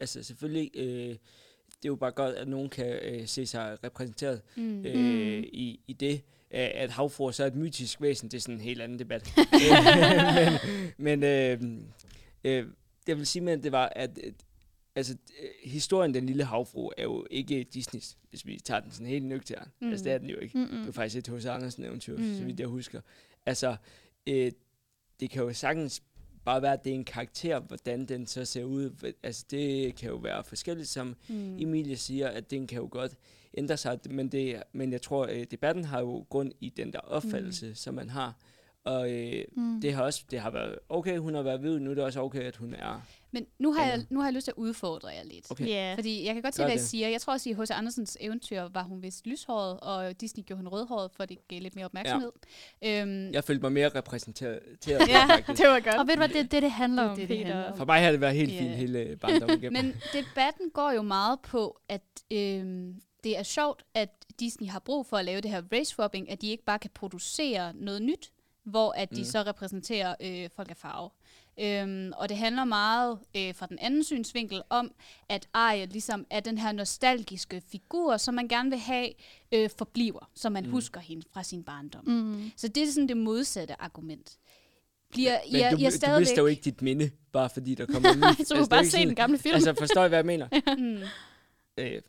[0.00, 1.08] altså selvfølgelig, øh,
[1.68, 4.84] det er jo bare godt, at nogen kan øh, se sig repræsenteret Mm.
[4.86, 6.20] øh, i, i det,
[6.50, 9.32] at havfruer så er et mytisk væsen, det er sådan en helt anden debat.
[10.98, 11.60] Men men øh,
[12.44, 12.66] øh,
[13.06, 14.32] det vil sige med, at det var, at øh,
[14.94, 19.06] altså, øh, historien Den Lille Havfru er jo ikke Disneys, hvis vi tager den sådan
[19.06, 19.68] helt nøgtern.
[19.80, 19.90] Mm.
[19.90, 20.58] Altså, det er den jo ikke.
[20.58, 20.78] Mm-mm.
[20.78, 21.46] Det er faktisk et H.C.
[21.46, 22.22] Andersen eventyr, mm.
[22.24, 22.36] Mm.
[22.38, 23.00] så vidt jeg husker.
[23.46, 23.76] Altså,
[24.26, 24.52] øh,
[25.20, 26.02] det kan jo sagtens
[26.44, 29.12] bare være, at det er en karakter, hvordan den så ser ud.
[29.22, 31.58] Altså, det kan jo være forskelligt, som Mm.
[31.58, 33.12] Emilie siger, at den kan jo godt
[33.56, 36.98] ændre sig, men, det, men jeg tror, at debatten har jo grund i den der
[36.98, 37.74] opfattelse, mm.
[37.74, 38.36] som man har.
[38.84, 39.80] Og øh, Mm.
[39.80, 42.20] det har også det har været okay, hun har været hvid, nu er det også
[42.20, 43.02] okay, at hun er...
[43.30, 45.50] Men nu har, jeg, nu har jeg lyst til at udfordre jer lidt.
[45.50, 45.66] Okay.
[45.68, 45.94] Ja.
[45.96, 46.86] Fordi jeg kan godt se, Gør hvad I det.
[46.86, 47.08] siger.
[47.08, 47.70] Jeg tror også, at i H.C.
[47.70, 51.74] Andersens eventyr var hun vist lyshåret, og Disney gjorde hende rødhåret, for det gav lidt
[51.76, 52.32] mere opmærksomhed.
[52.82, 53.02] Ja.
[53.02, 54.98] Øhm, Jeg følte mig mere repræsenteret, Ja.
[55.46, 55.96] det var godt.
[55.96, 57.64] Og ved du hvad, det er det, det handler Det er om, det, det handler
[57.70, 57.76] om.
[57.76, 58.58] For mig har det været helt Ja.
[58.60, 59.84] fint hele barndommen igennem.
[59.84, 64.08] Men debatten går jo meget på, at øhm, det er sjovt, at
[64.40, 66.90] Disney har brug for at lave det her race swapping, at de ikke bare kan
[66.94, 68.30] producere noget nyt,
[68.64, 69.24] hvor at de Mm.
[69.24, 71.10] så repræsenterer øh, folk af farve.
[71.60, 74.92] Øhm, og det handler meget øh, fra den anden synsvinkel om,
[75.28, 79.08] at Arya ligesom er den her nostalgiske figur, som man gerne vil have
[79.52, 80.70] øh, forbliver, så man Mm.
[80.70, 82.08] husker hende fra sin barndom.
[82.08, 82.50] Mm.
[82.56, 84.38] Så det er sådan det modsatte argument.
[85.10, 86.20] Bliver, men jeg, du, jeg du stadigvæk...
[86.20, 88.44] mister jo ikke dit minde, bare fordi der kommer en ny.
[88.44, 89.54] Så du kan bare se den gamle film.
[89.54, 90.48] Altså, forstår I, hvad jeg mener?
[90.78, 90.98] Mm.
[91.78, 92.02] øh,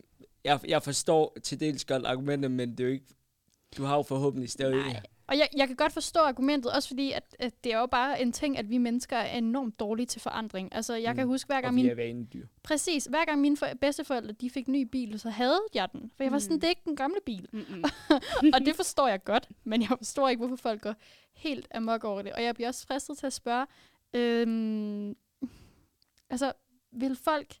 [0.44, 3.06] jeg, jeg forstår til dels godt argumentet, men det er jo ikke...
[3.76, 4.76] Du har jo forhåbentlig stadig...
[4.76, 5.00] Nej.
[5.28, 8.22] Og jeg, jeg kan godt forstå argumentet, også fordi, at, at det er jo bare
[8.22, 10.74] en ting, at vi mennesker er enormt dårlige til forandring.
[10.74, 11.16] Altså, jeg mm.
[11.16, 12.46] kan huske, hver Og gang vi min er vanedyr.
[12.62, 13.04] Præcis.
[13.04, 16.10] Hver gang mine for- bedsteforældre de fik en ny bil, så havde jeg den.
[16.16, 16.60] For jeg var sådan, Mm.
[16.60, 17.48] det er ikke den gamle bil.
[18.54, 20.94] Og det forstår jeg godt, men jeg forstår ikke, hvorfor folk går
[21.34, 22.32] helt amok over det.
[22.32, 23.66] Og jeg bliver også fristet til at spørge,
[24.14, 25.16] øhm,
[26.30, 26.52] altså,
[26.92, 27.54] vil folk,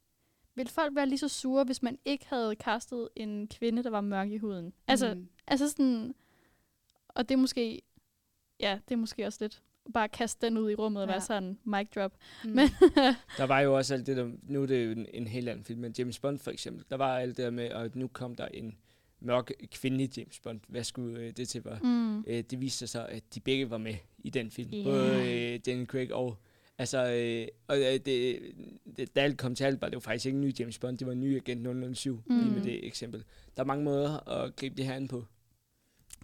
[0.54, 4.00] vil folk være lige så sure, hvis man ikke havde castet en kvinde, der var
[4.00, 4.72] mørk i huden?
[4.88, 5.28] Altså, Mm.
[5.46, 6.14] altså sådan,
[7.16, 7.82] og det er måske,
[8.60, 9.62] ja, det er måske også lidt,
[9.94, 11.12] bare kaste den ud i rummet og Ja.
[11.14, 12.12] være sådan, mic drop.
[12.44, 12.50] Mm.
[12.50, 12.68] Men,
[13.38, 14.30] Der var jo også alt det der...
[14.42, 16.84] Nu er det jo en, en helt anden film, men James Bond for eksempel.
[16.90, 18.76] Der var alt det der med, at nu kom der en
[19.20, 20.60] mørk kvindelig James Bond.
[20.68, 21.78] Hvad skulle øh, det til var?
[21.82, 24.70] mm, Øh, det viste sig så, at de begge var med i den film.
[24.70, 24.82] Ja.
[24.84, 25.10] Både
[25.54, 26.36] øh, Daniel Craig og...
[26.78, 28.40] Altså, øh, og øh, det,
[28.96, 30.98] det, da alt kom til alt, var det jo faktisk ikke en ny James Bond,
[30.98, 32.38] det var en ny Agent 007, mm.
[32.38, 32.64] lige med Mm.
[32.64, 33.24] det eksempel.
[33.56, 35.24] Der er mange måder at gribe det her an på.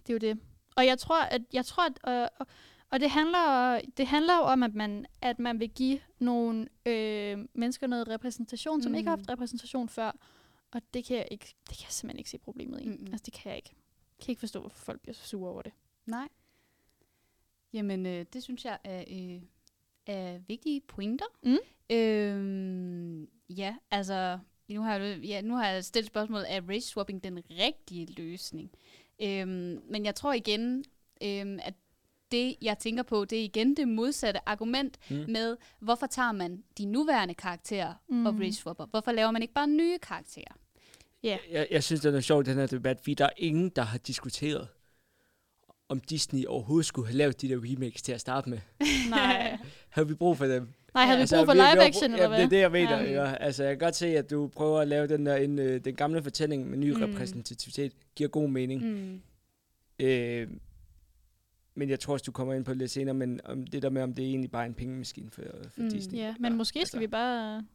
[0.07, 0.39] Det er jo det.
[0.75, 2.45] Og jeg tror, at, jeg tror, at, øh,
[2.89, 7.45] og, det handler, det handler jo om, at man, at man vil give nogle øh,
[7.53, 8.95] mennesker noget repræsentation, som Mm.
[8.97, 10.11] ikke har haft repræsentation før.
[10.71, 12.85] Og det kan jeg, ikke, det kan jeg simpelthen ikke se problemet i.
[12.89, 13.07] Mm-mm.
[13.07, 13.75] Altså, det kan jeg ikke.
[14.19, 15.71] Jeg kan ikke forstå, hvorfor folk bliver så sure over det.
[16.05, 16.27] Nej.
[17.73, 19.41] Jamen, øh, det synes jeg er, øh,
[20.05, 21.25] er vigtige pointer.
[21.43, 21.57] Mm.
[21.95, 27.23] Øhm, ja, altså, nu har, jeg, ja, nu har jeg stillet spørgsmålet, er race swapping
[27.23, 28.71] den rigtige løsning?
[29.23, 30.83] Øhm, men jeg tror igen,
[31.23, 31.73] øhm, at
[32.31, 35.25] det, jeg tænker på, det er igen det modsatte argument Mm.
[35.27, 38.25] med, hvorfor tager man de nuværende karakterer mm.
[38.25, 38.85] og race swapper?
[38.85, 40.53] Hvorfor laver man ikke bare nye karakterer?
[41.23, 41.37] Ja.
[41.51, 43.81] Jeg, jeg synes, det er noget sjovt, den her debat, fordi der er ingen, der
[43.81, 44.67] har diskuteret,
[45.89, 48.59] om Disney overhovedet skulle have lavet de der remakes til at starte med.
[49.09, 49.57] Nej.
[49.89, 50.73] Havde vi brug for dem?
[50.93, 52.37] Nej, havde Altså, vi brug for live action, ja, eller hvad?
[52.37, 53.01] det er det, jeg mener.
[53.01, 53.11] Ja.
[53.29, 53.35] Ja.
[53.35, 55.95] Altså, jeg kan godt se, at du prøver at lave den der en, øh, den
[55.95, 57.01] gamle fortælling med ny Mm.
[57.01, 57.93] repræsentativitet.
[58.15, 58.81] Giver god mening.
[58.85, 59.21] Mm.
[60.05, 60.47] Øh,
[61.75, 63.89] men jeg tror også, du kommer ind på det lidt senere, men om det der
[63.89, 65.89] med, om det er egentlig bare en pengemaskine for, for Mm.
[65.89, 66.19] Disney.
[66.19, 66.99] Ja, men måske skal altså.
[66.99, 67.65] vi bare...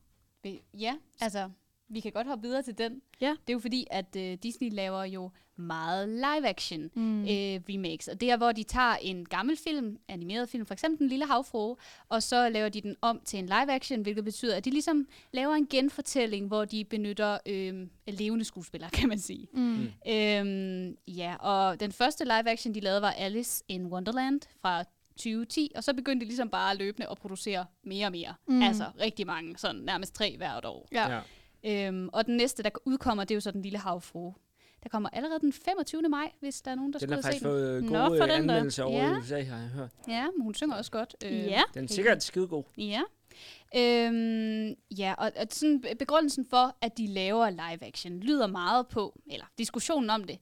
[0.74, 1.50] Ja, altså,
[1.90, 3.02] vi kan godt hoppe videre til den.
[3.20, 3.30] Ja.
[3.30, 7.20] Det er jo fordi, at øh, Disney laver jo meget live-action Mm.
[7.22, 7.28] øh,
[7.68, 8.08] remakes.
[8.08, 11.26] Og det er, hvor de tager en gammel film, animeret film, for eksempel Den Lille
[11.26, 11.76] Havfrue,
[12.08, 15.54] og så laver de den om til en live-action, hvilket betyder, at de ligesom laver
[15.54, 19.46] en genfortælling, hvor de benytter øh, levende skuespillere, kan man sige.
[19.52, 19.60] Mm.
[19.60, 19.88] Mm.
[20.12, 24.84] Øhm, ja, og den første live-action, de lavede, var Alice in Wonderland fra
[25.16, 28.34] 2010, og så begyndte de ligesom bare løbende at producere mere og mere.
[28.48, 28.62] Mm.
[28.62, 30.88] Altså rigtig mange, sådan nærmest tre hvert år.
[30.92, 31.14] Ja.
[31.14, 31.20] Ja.
[31.66, 34.34] Øhm, og den næste, der udkommer, det er jo så Den Lille Havfrue.
[34.82, 36.02] Der kommer allerede den 25.
[36.02, 37.50] maj, hvis der er nogen, der Den skulle har se faktisk den.
[37.50, 39.14] fået øh, Nå, gode for øh, den anmeldelser over Ja.
[39.14, 39.90] i USA, har jeg hørt.
[40.08, 41.16] Ja, men hun synger også godt.
[41.24, 41.62] Øh, Ja.
[41.74, 42.64] Den er sikkert skidegod.
[42.76, 43.02] Ja.
[43.76, 48.86] Øhm, ja, og, og sådan be- begrundelsen for, at de laver live action, lyder meget
[48.88, 50.38] på, eller diskussionen om det,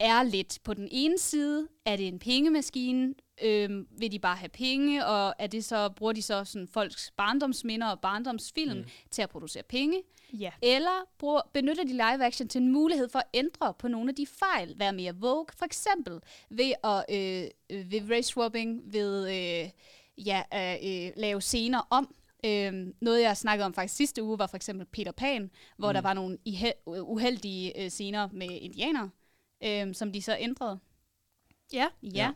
[0.00, 4.48] er lidt på den ene side, er det en pengemaskine, øhm, vil de bare have
[4.48, 8.78] penge, og er det så, bruger de så sådan folks barndomsminder og barndomsfilm Mm.
[8.78, 8.86] mm.
[9.10, 10.50] til at producere penge, Ja.
[10.62, 14.14] eller bruger, benytter de live action til en mulighed for at ændre på nogle af
[14.14, 19.28] de fejl, være mere vogue, for eksempel ved at øh, øh, ved race swapping, ved
[19.28, 19.70] øh,
[20.26, 22.14] ja, øh, øh, lave scener om.
[22.46, 25.94] Øhm, noget, jeg snakkede om faktisk sidste uge, var for eksempel Peter Pan, hvor mm.
[25.94, 29.10] der var nogle ihe- uheldige øh, scener med indianere,
[29.64, 30.78] øh, som de så ændrede.
[31.72, 31.86] Ja.
[32.02, 32.32] Ja.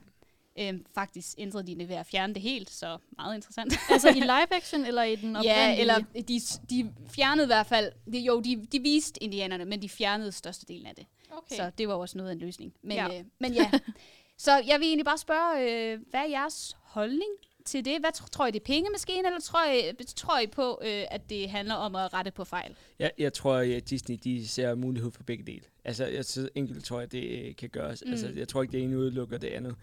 [0.59, 3.75] Øhm, faktisk ændrede de det ved at fjerne det helt, så meget interessant.
[3.91, 5.81] altså i live action, eller i den Ja, oprindelige?
[5.81, 9.89] eller de, de fjernede i hvert fald, det, jo, de, de viste indianerne, men de
[9.89, 11.07] fjernede størstedelen af det.
[11.31, 11.57] Okay.
[11.57, 12.73] Så det var også noget af en løsning.
[12.83, 13.07] Men Ja.
[13.13, 13.71] ja, øh, men ja.
[14.39, 15.61] så jeg vil egentlig bare spørge,
[15.93, 17.31] øh, hvad er jeres holdning
[17.71, 20.81] til det, hvad tr- tror I, det er pengemaskine, eller tror I, tror I på,
[20.83, 22.75] øh, at det handler om at rette på fejl?
[22.99, 25.63] Jeg, jeg tror, at Disney de ser mulighed for begge dele.
[25.85, 28.03] Altså, jeg synes, enkelt tror jeg, det øh, kan gøres.
[28.07, 28.11] Mm.
[28.11, 29.77] Altså, jeg tror ikke, det ene udelukker det andet.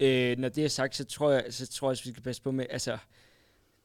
[0.00, 2.42] Øh, når det er sagt, så tror jeg, så tror jeg, at vi skal passe
[2.42, 2.98] på med, altså,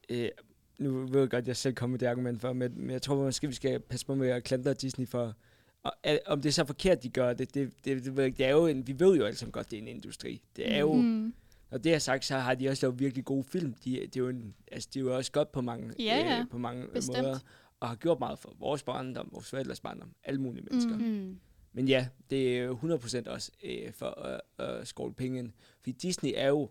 [0.10, 0.30] øh,
[0.78, 3.02] nu ved jeg godt, at jeg selv kommer med det argument for, men, men jeg
[3.02, 5.36] tror måske, vi skal passe på med at klandre Disney for,
[5.84, 8.52] og, er, om det er så forkert, de gør det, det, det, det, det er
[8.52, 10.42] jo en, vi ved jo alle sammen godt, det er en industri.
[10.56, 11.34] Det er jo, mm.
[11.70, 11.74] Mm.
[11.74, 13.74] når det er sagt, så har de også lavet virkelig gode film.
[13.74, 16.40] De, det er jo en, altså, de er jo også godt på mange, Ja, ja.
[16.40, 17.18] øh, på mange øh, Bestemt.
[17.18, 17.40] måder,
[17.80, 20.98] og har gjort meget for vores barndom, vores forældres barndom, alle mulige mennesker.
[20.98, 21.04] Mm.
[21.04, 21.40] Mm.
[21.74, 24.42] Men ja, det er jo 100% også øh, for at
[24.80, 25.52] øh, skåle penge.
[25.80, 26.70] Fordi Disney er jo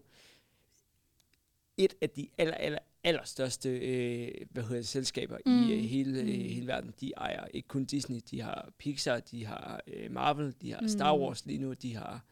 [1.76, 5.52] et af de aller, aller, allerstørste øh, hvad hedder det, selskaber mm.
[5.52, 5.58] Mm.
[5.68, 6.30] i øh, hele, øh, Mm.
[6.32, 6.94] hele verden.
[7.00, 11.16] De ejer ikke kun Disney, de har Pixar, de har øh, Marvel, de har Star
[11.16, 11.22] Mm.
[11.22, 12.24] Wars lige nu, de har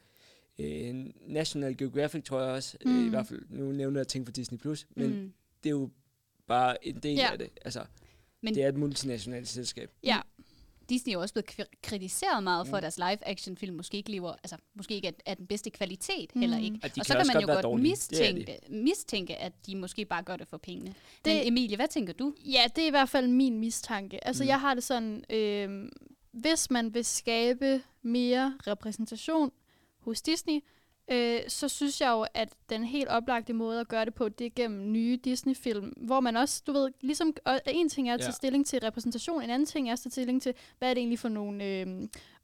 [0.59, 2.77] øh, National Geographic, tror jeg også.
[2.85, 2.91] Mm.
[2.91, 3.11] Øh, I Mm.
[3.11, 5.33] hvert fald, nu nævner jeg ting for Disney+, Plus, men mm.
[5.65, 5.91] Det er jo
[6.47, 7.33] bare en del Ja.
[7.33, 7.51] af det.
[7.65, 7.85] Altså,
[8.43, 9.91] Men- det er et multinationalt selskab.
[10.05, 10.21] Ja,
[10.89, 12.77] Disney er jo også blevet kri- kritiseret meget for, Mm.
[12.77, 16.41] at deres live-action-film måske ikke lever, altså måske ikke er, er den bedste kvalitet, Mm.
[16.41, 16.79] heller ikke.
[16.83, 17.97] Og så kan man jo godt dårlige.
[17.97, 18.39] Det er de.
[18.39, 20.95] mistænke, mistænke, at de måske bare gør det for pengene.
[21.25, 22.35] Det- Men Emilie, hvad tænker du?
[22.45, 24.27] Ja, det er i hvert fald min mistanke.
[24.27, 24.49] Altså, mm.
[24.49, 25.89] jeg har det sådan, øh,
[26.33, 29.53] hvis man vil skabe mere repræsentation
[30.07, 30.61] hos Disney,
[31.11, 34.47] øh, så synes jeg jo, at den helt oplagte måde at gøre det på, det
[34.47, 37.33] er gennem nye Disney-film, hvor man også, du ved, ligesom,
[37.69, 38.33] en ting er at tage Ja.
[38.33, 41.19] stilling til repræsentation, en anden ting er at tage stilling til, hvad er det egentlig
[41.19, 41.87] for nogle øh,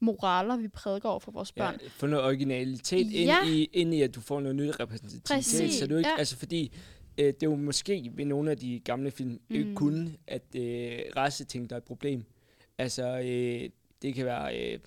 [0.01, 1.79] moraler, vi prædiker over for vores børn.
[1.83, 3.37] Ja, få noget originalitet ind, Ja.
[3.47, 5.29] i, ind i, at du får noget nyt repræsentativitet.
[5.37, 6.19] Præcis, Så du ikke, ja.
[6.19, 6.73] altså fordi,
[7.19, 9.57] øh, det er jo måske ved nogle af de gamle film mm.
[9.57, 12.25] ikke kun, at øh, raceting der er et problem.
[12.79, 13.71] Altså, øh,
[14.03, 14.79] det kan være, øh,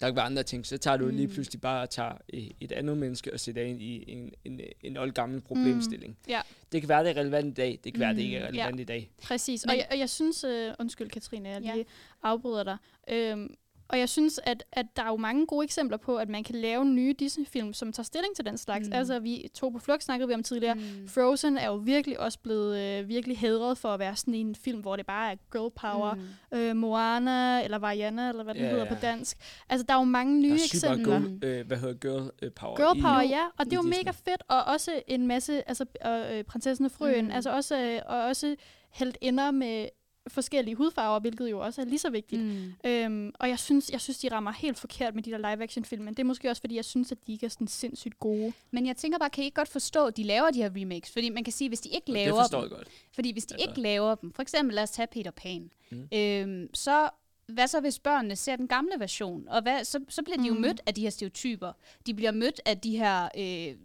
[0.00, 0.66] der kan være andre ting.
[0.66, 1.10] Så tager du mm.
[1.16, 1.32] lige Mm.
[1.32, 4.96] pludselig bare og tager øh, et andet menneske og sætter ind i en, en, en
[4.96, 6.12] oldgammel problemstilling.
[6.26, 6.30] Mm.
[6.30, 6.40] Ja.
[6.72, 7.78] Det kan være, det er relevant i dag.
[7.84, 8.22] Det kan være, det Mm.
[8.22, 9.10] ikke er relevant i dag.
[9.22, 11.74] Præcis, og jeg, og jeg synes, øh, undskyld Katrine, jeg Ja.
[11.74, 11.86] lige
[12.22, 12.76] afbryder dig,
[13.10, 13.54] øhm,
[13.94, 16.54] og jeg synes, at, at der er jo mange gode eksempler på, at man kan
[16.54, 18.88] lave nye Disney-film, som tager stilling til den slags.
[18.88, 18.92] Mm.
[18.94, 20.74] Altså, vi to på flugt snakkede vi om tidligere.
[20.74, 21.08] Mm.
[21.08, 24.80] Frozen er jo virkelig også blevet øh, virkelig hedret for at være sådan en film,
[24.80, 26.14] hvor det bare er girl power.
[26.52, 26.58] Mm.
[26.58, 28.94] Øh, Moana, eller Vajana, eller hvad den Ja, hedder ja.
[28.94, 29.36] på dansk.
[29.68, 31.20] Altså, der er jo mange nye der er super eksempler.
[31.20, 32.76] girl, øh, hvad hedder girl øh, power.
[32.76, 33.42] Girl i- power, ja.
[33.58, 33.98] Og det i er jo Disney.
[33.98, 34.42] mega fedt.
[34.48, 37.30] Og også en masse, altså øh, øh, prinsessen og frøen, mm.
[37.30, 38.56] altså også, øh, og også
[38.92, 39.86] helt ender med
[40.28, 42.42] forskellige hudfarver, hvilket jo også er lige så vigtigt.
[42.42, 42.72] Mm.
[42.84, 46.14] Øhm, og jeg synes, jeg synes, de rammer helt forkert med de der live-action-film, men
[46.14, 48.52] det er måske også, fordi jeg synes, at de ikke er sådan sindssygt gode.
[48.70, 51.10] Men jeg tænker bare, kan I ikke godt forstå, at de laver de her remakes?
[51.12, 52.88] Fordi man kan sige, hvis de ikke laver det forstår dem, jeg godt.
[53.14, 53.68] Fordi hvis de Altså.
[53.68, 56.08] ikke laver dem, for eksempel lad os tage Peter Pan, mm.
[56.14, 57.08] øhm, så
[57.46, 59.48] hvad så hvis børnene ser den gamle version?
[59.48, 60.60] Og hvad, så, så bliver de jo Mm.
[60.60, 61.72] mødt af de her stereotyper.
[62.06, 63.76] De bliver mødt af de her, øh,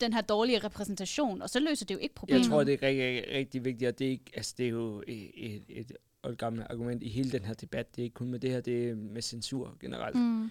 [0.00, 2.40] den her dårlige repræsentation, og så løser det jo ikke problemet.
[2.40, 5.02] Jeg tror, det er rigtig, rigtig vigtigt, og det er, ikke, altså, det er jo
[5.06, 7.96] et, et, oldgammelt argument i hele den her debat.
[7.96, 10.16] Det er ikke kun med det her, det er med censur generelt.
[10.16, 10.50] Mm.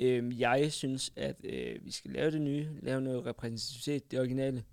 [0.00, 4.64] Øhm, jeg synes, at øh, vi skal lave det nye, lave noget repræsentativitet, det originale,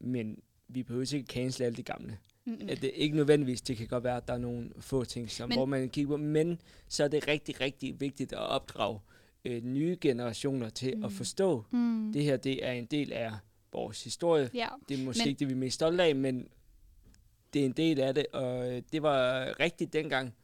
[0.00, 0.38] men
[0.68, 2.18] vi behøver ikke cancel alt det gamle.
[2.44, 2.68] Mm.
[2.68, 5.48] At det ikke nødvendigvis, det kan godt være, at der er nogle få ting, som,
[5.48, 9.17] Men- hvor man kigger på, men så er det rigtig, rigtig vigtigt at opdrage øh,
[9.62, 10.98] nye generationer til mm.
[10.98, 11.04] Mm.
[11.04, 12.10] at forstå, Mm.
[12.12, 13.32] det her det er en del af
[13.72, 14.68] vores historie, Ja.
[14.88, 16.48] det er måske Men- ikke det, vi er mest stolte af, men
[17.52, 20.34] det er en del af det, og øh, det var rigtigt dengang.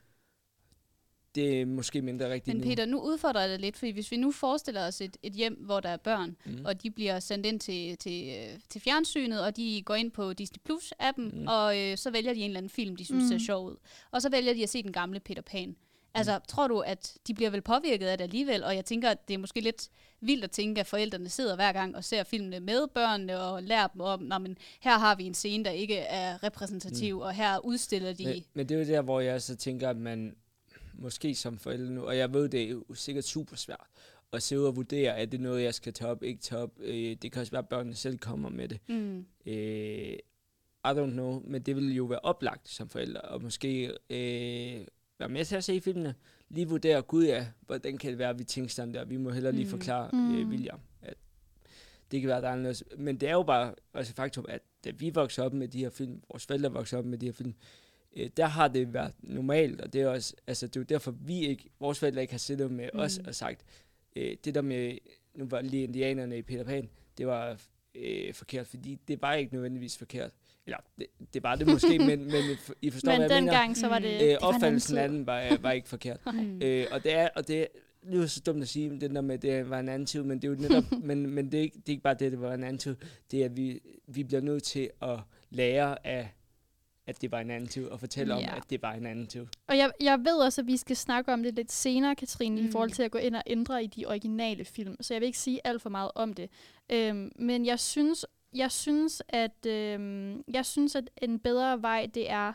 [1.35, 2.71] Det er måske mindre rigtigt Men nu.
[2.71, 5.55] Peter, nu udfordrer jeg dig lidt, fordi hvis vi nu forestiller os et, et hjem,
[5.55, 6.53] hvor der er børn, Mm.
[6.53, 6.65] mm.
[6.65, 10.33] og de bliver sendt ind til, til, øh, til fjernsynet, og de går ind på
[10.33, 11.39] Disney Plus-appen, Mm.
[11.41, 11.47] mm.
[11.49, 13.29] og øh, så vælger de en eller anden film, de synes Mm.
[13.29, 13.77] ser sjov ud.
[14.11, 15.77] Og så vælger de at se den gamle Peter Pan.
[16.15, 18.65] Altså, tror du, at de bliver vel påvirket af det alligevel?
[18.65, 19.89] Og jeg tænker, at det er måske lidt
[20.21, 23.87] vildt at tænke, at forældrene sidder hver gang og ser filmene med børnene og lærer
[23.87, 27.21] dem om, Nå, men her har vi en scene, der ikke er repræsentativ, mm.
[27.21, 28.25] og her udstiller de...
[28.25, 30.37] Men, men det er jo der, hvor jeg så tænker, at man
[30.95, 33.87] måske som forældre nu, og jeg ved, det er jo sikkert super svært,
[34.33, 36.71] at se ud og vurdere, er det noget, jeg skal tage op, ikke tage op.
[36.79, 38.79] Øh, det kan også være, at børnene selv kommer med det.
[38.89, 39.27] Mm.
[39.47, 40.17] Øh,
[40.85, 44.87] I don't know, men det vil jo være oplagt som forældre, og måske øh,
[45.19, 46.15] være med til at se filmene,
[46.49, 49.31] lige vurdere, gud ja, hvordan kan det være, at vi tænker sådan der, vi må
[49.31, 49.71] hellere lige Mm.
[49.71, 50.35] forklare Mm.
[50.39, 51.15] øh, William, at
[52.11, 54.91] det kan være, der er noget, men det er jo bare også faktum, at da
[54.91, 57.55] vi voksede op med de her film, vores forældre voksede op med de her film,
[58.17, 61.11] øh, der har det været normalt, og det er også, altså det er jo derfor,
[61.11, 63.01] vi ikke, vores forældre ikke har siddet med mm.
[63.01, 63.65] os og sagt,
[64.17, 64.99] øh, det der med,
[65.35, 66.89] nu var lige indianerne i Peter Pan,
[67.19, 67.61] det var
[67.95, 70.33] øh, forkert, fordi det var ikke nødvendigvis forkert.
[70.67, 72.43] Eller, det, det var det måske, men, men
[72.83, 73.53] I forstår, Men hvad jeg mener.
[73.53, 76.21] dengang, så var det, Øh, opfattelsen af den var, var ikke forkert.
[76.35, 76.61] Mm.
[76.63, 77.69] Øh, og det er, og det,
[78.07, 80.07] det er jo så dumt at sige, det der med, at det var en anden
[80.07, 82.15] tid, men det er jo netop, men, men det, er ikke, det er ikke bare
[82.15, 82.97] det, det var en anden tid.
[83.31, 85.19] Det er, at vi, vi bliver nødt til at
[85.51, 86.35] lære af,
[87.07, 88.53] at det var en anden tid, og fortælle Ja.
[88.53, 89.47] om, at det var en anden tid.
[89.67, 92.69] Og jeg, jeg ved også, at vi skal snakke om det lidt senere, Katrine, mm.
[92.69, 94.97] i forhold til at gå ind og ændre i de originale film.
[95.01, 96.51] Så jeg vil ikke sige alt for meget om det.
[96.93, 102.31] Øhm, men jeg synes, jeg synes, at øhm, jeg synes, at en bedre vej det
[102.31, 102.53] er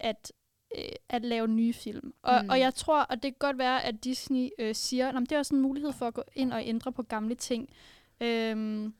[0.00, 0.32] at
[0.78, 2.14] øh, at lave nye film.
[2.22, 2.48] Og, Mm.
[2.48, 5.38] og jeg tror, og det kan godt være, at Disney øh, siger, at det er
[5.38, 7.68] også en mulighed for at gå ind og ændre på gamle ting.
[8.20, 8.94] Øhm,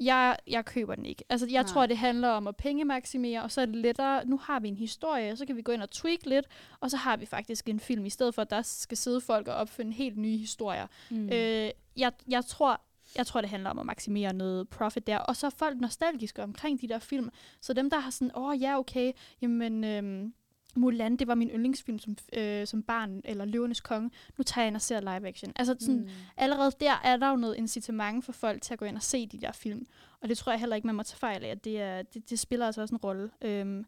[0.00, 1.24] jeg, jeg køber den ikke.
[1.28, 1.72] Altså, jeg Nej.
[1.72, 4.76] Tror, det handler om at pengemaksimere, og så er det lettere, nu har vi en
[4.76, 6.46] historie, så kan vi gå ind og tweak lidt,
[6.80, 9.48] og så har vi faktisk en film, i stedet for, at der skal sidde folk
[9.48, 10.86] og opfinde helt nye historier.
[11.10, 11.28] Mm.
[11.32, 12.80] Øh, jeg, jeg tror,
[13.16, 15.18] jeg tror, det handler om at maksimere noget profit der.
[15.18, 17.28] Og så er folk nostalgiske omkring de der film.
[17.60, 20.34] Så dem, der har sådan, åh oh, ja, okay, jamen øhm,
[20.74, 24.10] Mulan, det var min yndlingsfilm som, øh, som barn, eller Løvenes Konge.
[24.38, 25.52] Nu tager jeg ind og ser live action.
[25.56, 26.08] Altså sådan, mm.
[26.36, 29.26] allerede der er der jo noget incitament for folk til at gå ind og se
[29.26, 29.86] de der film.
[30.20, 31.48] Og det tror jeg heller ikke, man må tage fejl af.
[31.48, 33.30] at Det, er, det, det spiller altså også en rolle.
[33.42, 33.84] Øhm,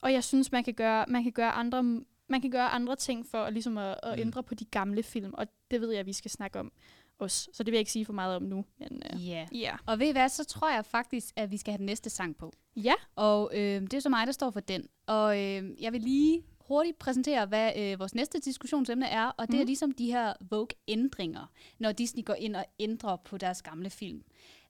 [0.00, 3.26] og jeg synes, man kan gøre, man kan gøre andre man kan gøre andre ting
[3.26, 4.20] for ligesom at, at Mm.
[4.20, 6.72] ændre på de gamle film, og det ved jeg, at vi skal snakke om
[7.18, 7.48] også.
[7.52, 8.64] Så det vil jeg ikke sige for meget om nu.
[8.78, 9.46] Men, øh, Ja.
[9.52, 9.76] ja.
[9.86, 12.36] Og ved I hvad, så tror jeg faktisk, at vi skal have den næste sang
[12.36, 12.52] på.
[12.76, 12.94] Ja.
[13.16, 14.88] Og øh, det er så mig, der står for den.
[15.06, 19.26] Og øh, jeg vil lige hurtigt præsentere, hvad øh, vores næste diskussionsemne er.
[19.26, 19.56] Og det mm.
[19.58, 19.66] er Mhm.
[19.66, 24.22] ligesom de her Vogue-ændringer, når Disney går ind og ændrer på deres gamle film.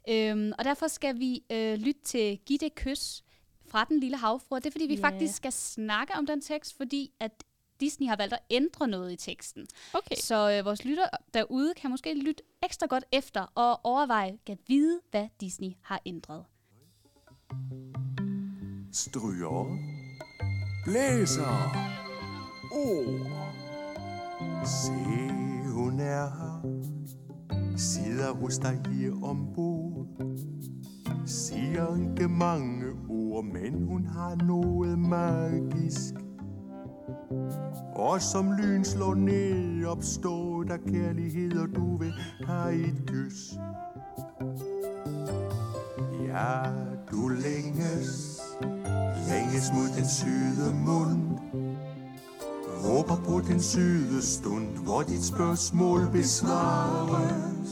[0.09, 3.23] Øhm, og derfor skal vi øh, lytte til Giv det kys
[3.67, 4.57] fra Den Lille Havfru.
[4.57, 5.01] Det er, fordi vi Ja.
[5.03, 7.45] faktisk skal snakke om den tekst, fordi at
[7.81, 9.67] Disney har valgt at ændre noget i teksten.
[9.95, 10.17] Okay.
[10.17, 15.01] Så øh, vores lytter derude kan måske lytte ekstra godt efter og overveje at vide,
[15.11, 16.45] hvad Disney har ændret.
[18.93, 19.79] Stryger.
[20.85, 21.77] Blæser.
[22.73, 23.55] Ord.
[24.67, 24.93] Se,
[25.73, 26.85] hun er her.
[27.77, 30.07] Sidder hos dig her ombord.
[31.27, 36.15] Siger ikke mange ord, men hun har noget magisk.
[37.95, 42.13] Og som lyn slår ned, opstår der kærlighed, og du vil
[42.47, 43.59] have et kys.
[46.29, 46.63] Ja,
[47.11, 48.41] du længes,
[49.29, 51.39] længes mod den syde mund.
[52.85, 57.71] Håber på den syde stund, hvor dit spørgsmål besvares.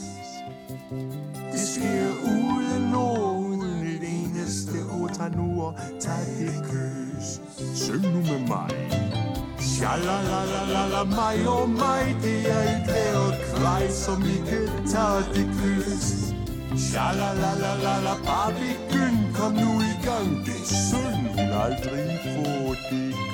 [1.51, 7.41] Det sker uden nogen, et eneste ord, tag nu og tag et kys.
[7.75, 9.12] Syng nu med mig.
[9.83, 14.61] Shalalalala, mig oh mig, det er et lavet kvej, som ikke
[14.91, 16.07] tager det kys.
[16.85, 23.32] Shalalalala, bare begynd, kom nu i gang, det er synd, hun aldrig får det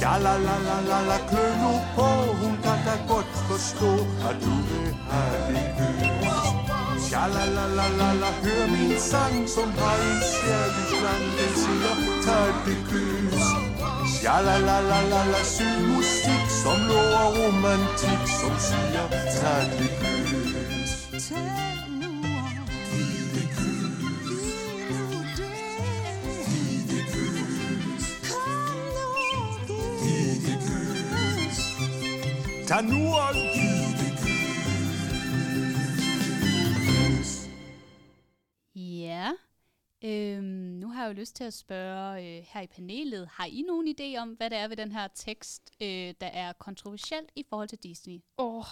[0.00, 2.06] Ja, la, la, la, la, la, klø nu på,
[2.40, 3.92] hun kan da godt forstå,
[4.28, 7.10] at du vil have det kys.
[8.22, 11.94] la, hør min sang, som har en særlig klang, den siger,
[12.24, 13.44] tag det kys.
[15.32, 20.09] la, syg musik, som lover romantik, som siger, tag det kys.
[32.70, 34.12] Tag nu og giv det
[37.02, 37.48] kys.
[38.74, 39.30] Ja.
[40.04, 40.44] Øhm,
[40.80, 43.94] nu har jeg jo lyst til at spørge øh, her i panelet, har I nogen
[44.00, 47.68] idé om, hvad det er ved den her tekst, øh, der er kontroversielt i forhold
[47.68, 48.20] til Disney?
[48.38, 48.64] Åh, oh,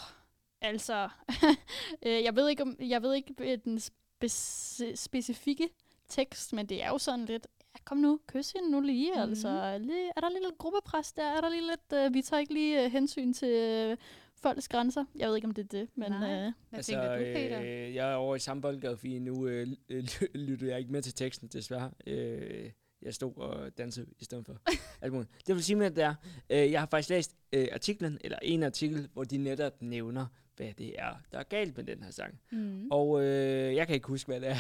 [0.61, 1.09] altså,
[2.07, 5.69] øh, jeg ved ikke, om, jeg ved ikke den spe- specifikke
[6.09, 7.47] tekst, men det er jo sådan lidt,
[7.85, 9.31] kom nu, kys hende nu lige, mm-hmm.
[9.31, 9.79] altså.
[9.81, 11.23] Lige, er der lige lidt gruppepres der?
[11.27, 13.97] Er der lige lidt, øh, vi tager ikke lige øh, hensyn til øh,
[14.43, 15.05] folks grænser.
[15.17, 16.31] Jeg ved ikke, om det er det, men Nej.
[16.33, 17.61] øh, Hvad altså, tænker du, Peter?
[17.63, 21.03] øh, jeg er over i samme boldgade, fordi nu øh, ly- lyttede jeg ikke med
[21.03, 21.91] til teksten, desværre.
[22.07, 22.71] Øh,
[23.03, 24.57] jeg stod og dansede i stedet for
[25.03, 25.31] alt muligt.
[25.47, 26.15] Det vil sige med, at det er,
[26.51, 30.27] øh, jeg har faktisk læst øh, artiklen, eller en artikel, hvor de netop nævner,
[30.59, 32.41] hvad det er, der er galt med den her sang.
[32.51, 32.91] Mm.
[32.91, 34.57] Og øh, jeg kan ikke huske, hvad det er.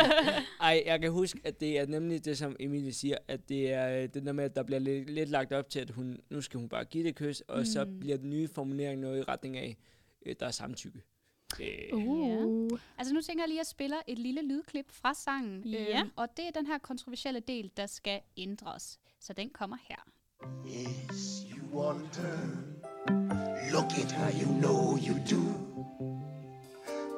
[0.66, 4.02] Ej, jeg kan huske, at det er nemlig det, som Emilie siger, at det er
[4.02, 6.40] øh, det der med, at der bliver lidt, lidt lagt op til, at hun, nu
[6.40, 7.64] skal hun bare give det kys, og mm.
[7.64, 9.76] så bliver den nye formulering noget i retning af,
[10.26, 11.02] øh, der er samtykke.
[11.60, 12.78] Øh, uh.
[12.98, 15.64] Altså nu tænker jeg lige at spille et lille lydklip fra sangen.
[15.64, 16.00] Ja.
[16.00, 19.00] Øhm, og det er den her kontroversielle del, der skal ændres.
[19.20, 19.96] Så den kommer her.
[20.66, 22.93] Yes, you want her.
[23.72, 25.42] Look at her, you know you do.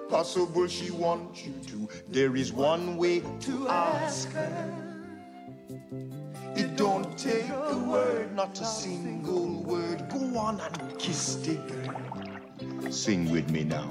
[0.09, 1.89] Possible she wants you to.
[2.09, 4.87] There is one way to ask her.
[6.57, 10.09] It don't take a word, not a single word.
[10.09, 12.93] Go on and kiss the girl.
[12.93, 13.91] Sing with me now.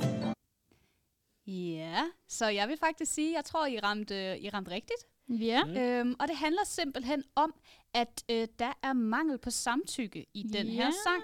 [1.48, 5.06] Ja, så jeg vil faktisk sige, jeg tror, I ramte, I ramte rigtigt.
[5.30, 5.66] Ja.
[5.66, 5.78] Mm.
[5.78, 7.54] Øhm, og det handler simpelthen om,
[7.94, 11.24] at øh, der er mangel på samtykke i den her sang.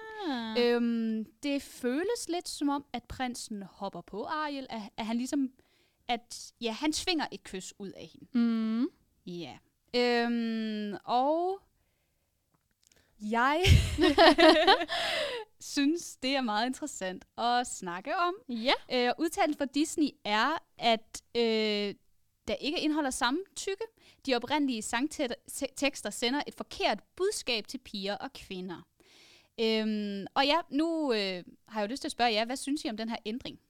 [0.58, 5.50] Øhm, det føles lidt som om, at prinsen hopper på Ariel, at, at han ligesom,
[6.08, 8.38] at ja, han tvinger et kys ud af hende.
[8.38, 8.88] Mm.
[9.26, 9.58] Ja.
[9.96, 11.60] Øhm, og
[13.20, 13.62] jeg
[15.60, 18.34] synes, det er meget interessant at snakke om.
[18.48, 18.72] Ja.
[18.92, 21.94] Øh, udtalen fra Disney er, at øh,
[22.48, 23.84] der ikke indeholder samtykke.
[24.26, 28.86] De oprindelige sangtekster sender et forkert budskab til piger og kvinder.
[29.60, 32.84] Øhm, og ja, nu øh, har jeg jo lyst til at spørge jer, hvad synes
[32.84, 33.60] I om den her ændring?